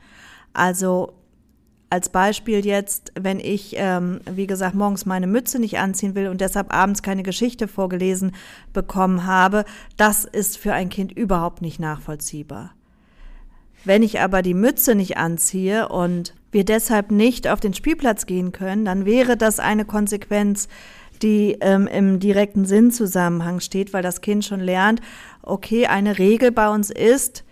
Also 0.53 1.13
als 1.95 2.09
Beispiel 2.09 2.65
jetzt, 2.65 3.13
wenn 3.17 3.39
ich, 3.39 3.75
ähm, 3.77 4.19
wie 4.29 4.47
gesagt, 4.47 4.75
morgens 4.75 5.05
meine 5.05 5.27
Mütze 5.27 5.59
nicht 5.59 5.79
anziehen 5.79 6.13
will 6.13 6.27
und 6.27 6.41
deshalb 6.41 6.73
abends 6.73 7.01
keine 7.01 7.23
Geschichte 7.23 7.69
vorgelesen 7.69 8.33
bekommen 8.73 9.25
habe, 9.25 9.63
das 9.95 10.25
ist 10.25 10.57
für 10.57 10.73
ein 10.73 10.89
Kind 10.89 11.13
überhaupt 11.13 11.61
nicht 11.61 11.79
nachvollziehbar. 11.79 12.73
Wenn 13.85 14.03
ich 14.03 14.19
aber 14.19 14.41
die 14.41 14.53
Mütze 14.53 14.93
nicht 14.93 15.15
anziehe 15.15 15.87
und 15.87 16.33
wir 16.51 16.65
deshalb 16.65 17.11
nicht 17.11 17.47
auf 17.47 17.61
den 17.61 17.73
Spielplatz 17.73 18.25
gehen 18.25 18.51
können, 18.51 18.83
dann 18.83 19.05
wäre 19.05 19.37
das 19.37 19.61
eine 19.61 19.85
Konsequenz, 19.85 20.67
die 21.21 21.55
ähm, 21.61 21.87
im 21.87 22.19
direkten 22.19 22.65
Sinnzusammenhang 22.65 23.61
steht, 23.61 23.93
weil 23.93 24.03
das 24.03 24.19
Kind 24.19 24.43
schon 24.43 24.59
lernt, 24.59 24.99
okay, 25.43 25.85
eine 25.85 26.19
Regel 26.19 26.51
bei 26.51 26.67
uns 26.67 26.91
ist, 26.91 27.45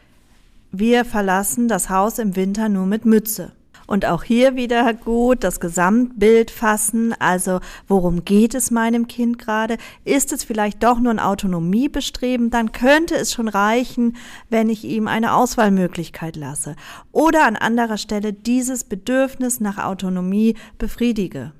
wir 0.74 1.06
verlassen 1.06 1.70
das 1.70 1.90
Haus 1.90 2.20
im 2.20 2.36
Winter 2.36 2.68
nur 2.68 2.88
mit 2.88 3.06
Mütze. 3.06 3.54
Und 3.88 4.06
auch 4.06 4.24
hier 4.24 4.56
wieder 4.56 4.94
gut 4.94 5.44
das 5.44 5.60
Gesamtbild 5.60 6.52
fassen. 6.52 7.14
Also 7.20 7.60
worum 7.88 8.26
geht 8.26 8.56
es 8.56 8.72
meinem 8.72 9.08
Kind 9.08 9.38
gerade? 9.40 9.78
Ist 10.06 10.34
es 10.34 10.44
vielleicht 10.44 10.84
doch 10.84 11.00
nur 11.00 11.12
ein 11.12 11.20
Autonomiebestreben? 11.20 12.50
Dann 12.50 12.72
könnte 12.72 13.16
es 13.16 13.34
schon 13.34 13.48
reichen, 13.48 14.16
wenn 14.50 14.70
ich 14.70 14.84
ihm 14.84 15.08
eine 15.08 15.34
Auswahlmöglichkeit 15.34 16.36
lasse. 16.36 16.76
Oder 17.12 17.46
an 17.46 17.56
anderer 17.56 17.98
Stelle 17.98 18.34
dieses 18.34 18.84
Bedürfnis 18.84 19.60
nach 19.60 19.78
Autonomie 19.78 20.56
befriedige. 20.78 21.54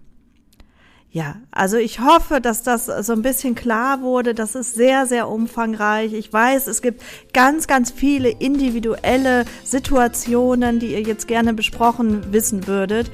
Ja, 1.14 1.36
also 1.52 1.78
ich 1.78 2.00
hoffe, 2.00 2.42
dass 2.42 2.64
das 2.64 2.88
so 2.88 3.14
ein 3.14 3.22
bisschen 3.22 3.54
klar 3.54 4.02
wurde. 4.02 4.34
Das 4.34 4.56
ist 4.56 4.74
sehr, 4.74 5.06
sehr 5.06 5.30
umfangreich. 5.30 6.12
Ich 6.12 6.34
weiß, 6.34 6.66
es 6.66 6.82
gibt 6.82 7.04
ganz, 7.34 7.68
ganz 7.68 7.92
viele 7.92 8.30
individuelle 8.30 9.46
Situationen, 9.64 10.80
die 10.80 10.94
ihr 10.94 11.02
jetzt 11.02 11.28
gerne 11.28 11.54
besprochen 11.54 12.34
wissen 12.34 12.66
würdet. 12.66 13.12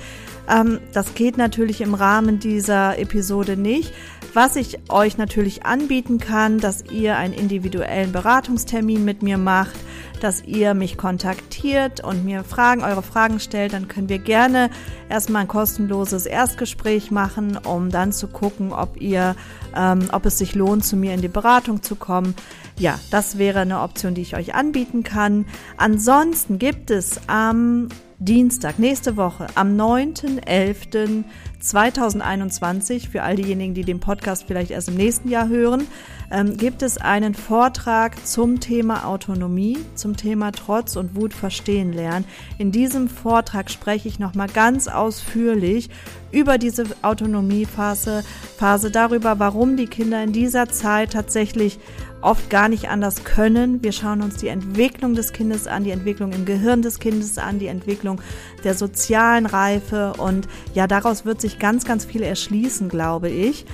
Ähm, 0.50 0.80
das 0.94 1.14
geht 1.14 1.38
natürlich 1.38 1.82
im 1.82 1.94
Rahmen 1.94 2.40
dieser 2.40 2.98
Episode 2.98 3.58
nicht. 3.58 3.92
Was 4.34 4.56
ich 4.56 4.80
euch 4.90 5.18
natürlich 5.18 5.66
anbieten 5.66 6.20
kann, 6.20 6.58
dass 6.58 6.86
ihr 6.90 7.18
einen 7.18 7.34
individuellen 7.34 8.14
Beratungstermin 8.14 9.04
mit 9.04 9.24
mir 9.24 9.38
macht 9.38 9.76
dass 10.24 10.44
ihr 10.44 10.74
mich 10.74 10.98
kontaktiert 10.98 12.04
und 12.04 12.26
mir 12.26 12.44
Fragen, 12.44 12.84
eure 12.84 13.04
Fragen 13.04 13.40
stellt, 13.40 13.74
dann 13.74 13.88
können 13.88 14.10
wir 14.10 14.20
gerne 14.20 14.70
erstmal 15.10 15.44
ein 15.44 15.48
kostenloses 15.48 16.26
Erstgespräch 16.26 17.12
machen, 17.12 17.58
um 17.58 17.90
dann 17.90 18.12
zu 18.12 18.28
gucken, 18.28 18.72
ob 18.74 19.00
ihr, 19.02 19.36
ähm, 19.76 20.10
ob 20.12 20.26
es 20.26 20.38
sich 20.38 20.56
lohnt, 20.56 20.86
zu 20.86 20.96
mir 20.96 21.14
in 21.14 21.22
die 21.22 21.28
Beratung 21.28 21.82
zu 21.82 21.96
kommen. 21.96 22.36
Ja, 22.78 23.00
das 23.12 23.38
wäre 23.38 23.60
eine 23.60 23.82
Option, 23.82 24.14
die 24.14 24.22
ich 24.22 24.36
euch 24.36 24.56
anbieten 24.56 25.04
kann. 25.04 25.46
Ansonsten 25.78 26.60
gibt 26.60 26.92
es 26.92 27.20
am 27.28 27.90
Dienstag, 28.20 28.80
nächste 28.80 29.16
Woche, 29.16 29.48
am 29.56 29.78
9.11. 29.78 31.24
2021, 31.60 33.10
für 33.10 33.24
all 33.24 33.36
diejenigen, 33.36 33.74
die 33.74 33.84
den 33.84 34.00
Podcast 34.00 34.46
vielleicht 34.48 34.72
erst 34.72 34.90
im 34.90 34.96
nächsten 34.96 35.30
Jahr 35.30 35.50
hören, 35.50 35.88
ähm, 36.32 36.58
gibt 36.58 36.82
es 36.82 36.98
einen 36.98 37.34
Vortrag 37.34 38.26
zum 38.26 38.60
Thema 38.60 39.06
Autonomie, 39.06 39.78
zum 39.96 40.16
Thema 40.16 40.52
Trotz 40.52 40.96
und 40.96 41.16
Wut 41.16 41.34
verstehen 41.34 41.92
lernen. 41.92 42.26
In 42.58 42.72
diesem 42.72 43.10
Vortrag 43.10 43.70
spreche 43.70 44.08
ich 44.08 44.20
nochmal 44.20 44.48
ganz 44.48 44.88
ausführlich 44.88 45.90
über 46.32 46.58
diese 46.58 46.86
Autonomiephase, 47.02 48.24
Phase 48.58 48.92
darüber, 48.92 49.40
warum 49.40 49.78
die 49.78 49.88
Kinder 49.88 50.24
in 50.24 50.32
dieser 50.32 50.70
Zeit 50.70 51.14
tatsächlich 51.14 51.80
oft 52.22 52.50
gar 52.50 52.68
nicht 52.68 52.90
anders 52.90 53.24
können. 53.24 53.82
Wir 53.82 53.92
schauen 53.92 54.22
uns 54.22 54.38
die 54.38 54.50
Entwicklung 54.50 55.16
des 55.16 55.32
Kindes 55.32 55.68
an, 55.68 55.84
die 55.84 55.92
Entwicklung 55.92 56.34
im 56.34 56.46
Gehirn 56.46 56.82
des 56.82 57.00
Kindes 57.00 57.38
an, 57.38 57.60
die 57.60 57.68
Entwicklung 57.68 58.22
der 58.64 58.74
sozialen 58.74 59.46
Reife 59.46 60.14
und 60.18 60.48
ja, 60.74 60.88
daraus 60.88 61.26
wird 61.26 61.40
sich 61.40 61.49
ganz, 61.58 61.86
ganz 61.86 62.06
viel 62.06 62.22
erschließen, 62.22 62.90
glaube 62.90 63.30
ich. 63.30 63.66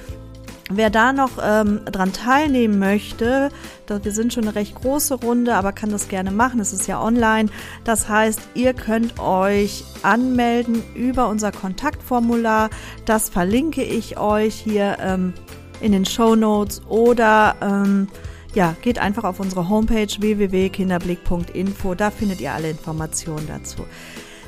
Wer 0.72 0.90
da 0.90 1.14
noch 1.14 1.32
ähm, 1.44 1.82
dran 1.86 2.12
teilnehmen 2.12 2.80
möchte, 2.80 3.50
das, 3.86 4.04
wir 4.04 4.12
sind 4.12 4.34
schon 4.34 4.46
eine 4.46 4.56
recht 4.56 4.74
große 4.74 5.14
Runde, 5.14 5.54
aber 5.54 5.74
kann 5.74 5.92
das 5.92 6.08
gerne 6.08 6.32
machen. 6.32 6.60
Es 6.60 6.74
ist 6.74 6.88
ja 6.88 7.00
online. 7.00 7.50
Das 7.84 8.10
heißt, 8.10 8.40
ihr 8.56 8.74
könnt 8.74 9.20
euch 9.20 9.84
anmelden 10.02 10.82
über 10.96 11.28
unser 11.28 11.52
Kontaktformular. 11.52 12.72
Das 13.06 13.30
verlinke 13.30 13.84
ich 13.84 14.18
euch 14.18 14.56
hier 14.56 14.98
ähm, 15.02 15.34
in 15.82 15.92
den 15.92 16.06
Show 16.06 16.36
Notes 16.36 16.82
oder 16.88 17.56
ähm, 17.62 18.08
ja, 18.56 18.76
geht 18.82 18.98
einfach 18.98 19.26
auf 19.26 19.40
unsere 19.40 19.70
Homepage 19.70 20.08
www.kinderblick.info. 20.18 21.94
Da 21.94 22.10
findet 22.10 22.42
ihr 22.42 22.54
alle 22.54 22.72
Informationen 22.72 23.46
dazu. 23.48 23.86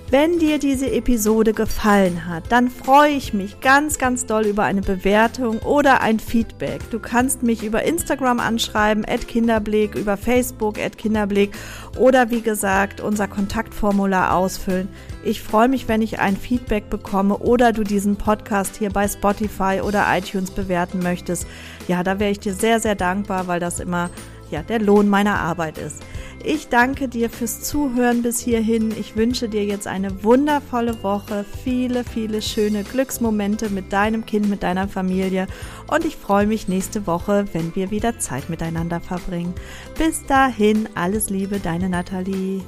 Wenn 0.09 0.39
dir 0.39 0.57
diese 0.57 0.89
Episode 0.89 1.51
gefallen 1.51 2.27
hat, 2.27 2.45
dann 2.47 2.69
freue 2.69 3.11
ich 3.11 3.33
mich 3.33 3.59
ganz, 3.59 3.97
ganz 3.97 4.25
doll 4.25 4.45
über 4.45 4.63
eine 4.63 4.79
Bewertung 4.79 5.59
oder 5.59 5.99
ein 5.99 6.21
Feedback. 6.21 6.89
Du 6.91 6.99
kannst 6.99 7.43
mich 7.43 7.61
über 7.61 7.83
Instagram 7.83 8.39
anschreiben, 8.39 9.03
at 9.03 9.27
Kinderblick, 9.27 9.95
über 9.95 10.15
Facebook, 10.15 10.79
at 10.79 10.97
Kinderblick 10.97 11.51
oder 11.97 12.29
wie 12.29 12.39
gesagt, 12.39 13.01
unser 13.01 13.27
Kontaktformular 13.27 14.33
ausfüllen. 14.33 14.87
Ich 15.25 15.41
freue 15.41 15.67
mich, 15.67 15.89
wenn 15.89 16.01
ich 16.01 16.19
ein 16.19 16.37
Feedback 16.37 16.89
bekomme 16.89 17.39
oder 17.39 17.73
du 17.73 17.83
diesen 17.83 18.15
Podcast 18.15 18.77
hier 18.77 18.91
bei 18.91 19.09
Spotify 19.09 19.81
oder 19.83 20.05
iTunes 20.17 20.51
bewerten 20.51 20.99
möchtest. 20.99 21.45
Ja, 21.89 22.01
da 22.03 22.17
wäre 22.17 22.31
ich 22.31 22.39
dir 22.39 22.53
sehr, 22.53 22.79
sehr 22.79 22.95
dankbar, 22.95 23.47
weil 23.47 23.59
das 23.59 23.81
immer 23.81 24.09
ja, 24.51 24.61
der 24.61 24.79
Lohn 24.79 25.09
meiner 25.09 25.39
Arbeit 25.39 25.77
ist. 25.77 26.01
Ich 26.43 26.69
danke 26.69 27.07
dir 27.07 27.29
fürs 27.29 27.61
Zuhören 27.61 28.21
bis 28.21 28.39
hierhin. 28.39 28.91
Ich 28.97 29.15
wünsche 29.15 29.49
dir 29.49 29.65
jetzt 29.65 29.87
eine 29.87 30.23
wundervolle 30.23 31.03
Woche, 31.03 31.45
viele, 31.63 32.03
viele 32.03 32.41
schöne 32.41 32.83
Glücksmomente 32.83 33.69
mit 33.69 33.91
deinem 33.91 34.25
Kind, 34.25 34.49
mit 34.49 34.63
deiner 34.63 34.87
Familie 34.87 35.47
und 35.87 36.05
ich 36.05 36.15
freue 36.15 36.47
mich 36.47 36.67
nächste 36.67 37.07
Woche, 37.07 37.45
wenn 37.53 37.75
wir 37.75 37.91
wieder 37.91 38.19
Zeit 38.19 38.49
miteinander 38.49 38.99
verbringen. 39.01 39.53
Bis 39.97 40.25
dahin, 40.25 40.87
alles 40.95 41.29
Liebe, 41.29 41.59
deine 41.59 41.89
Nathalie. 41.89 42.61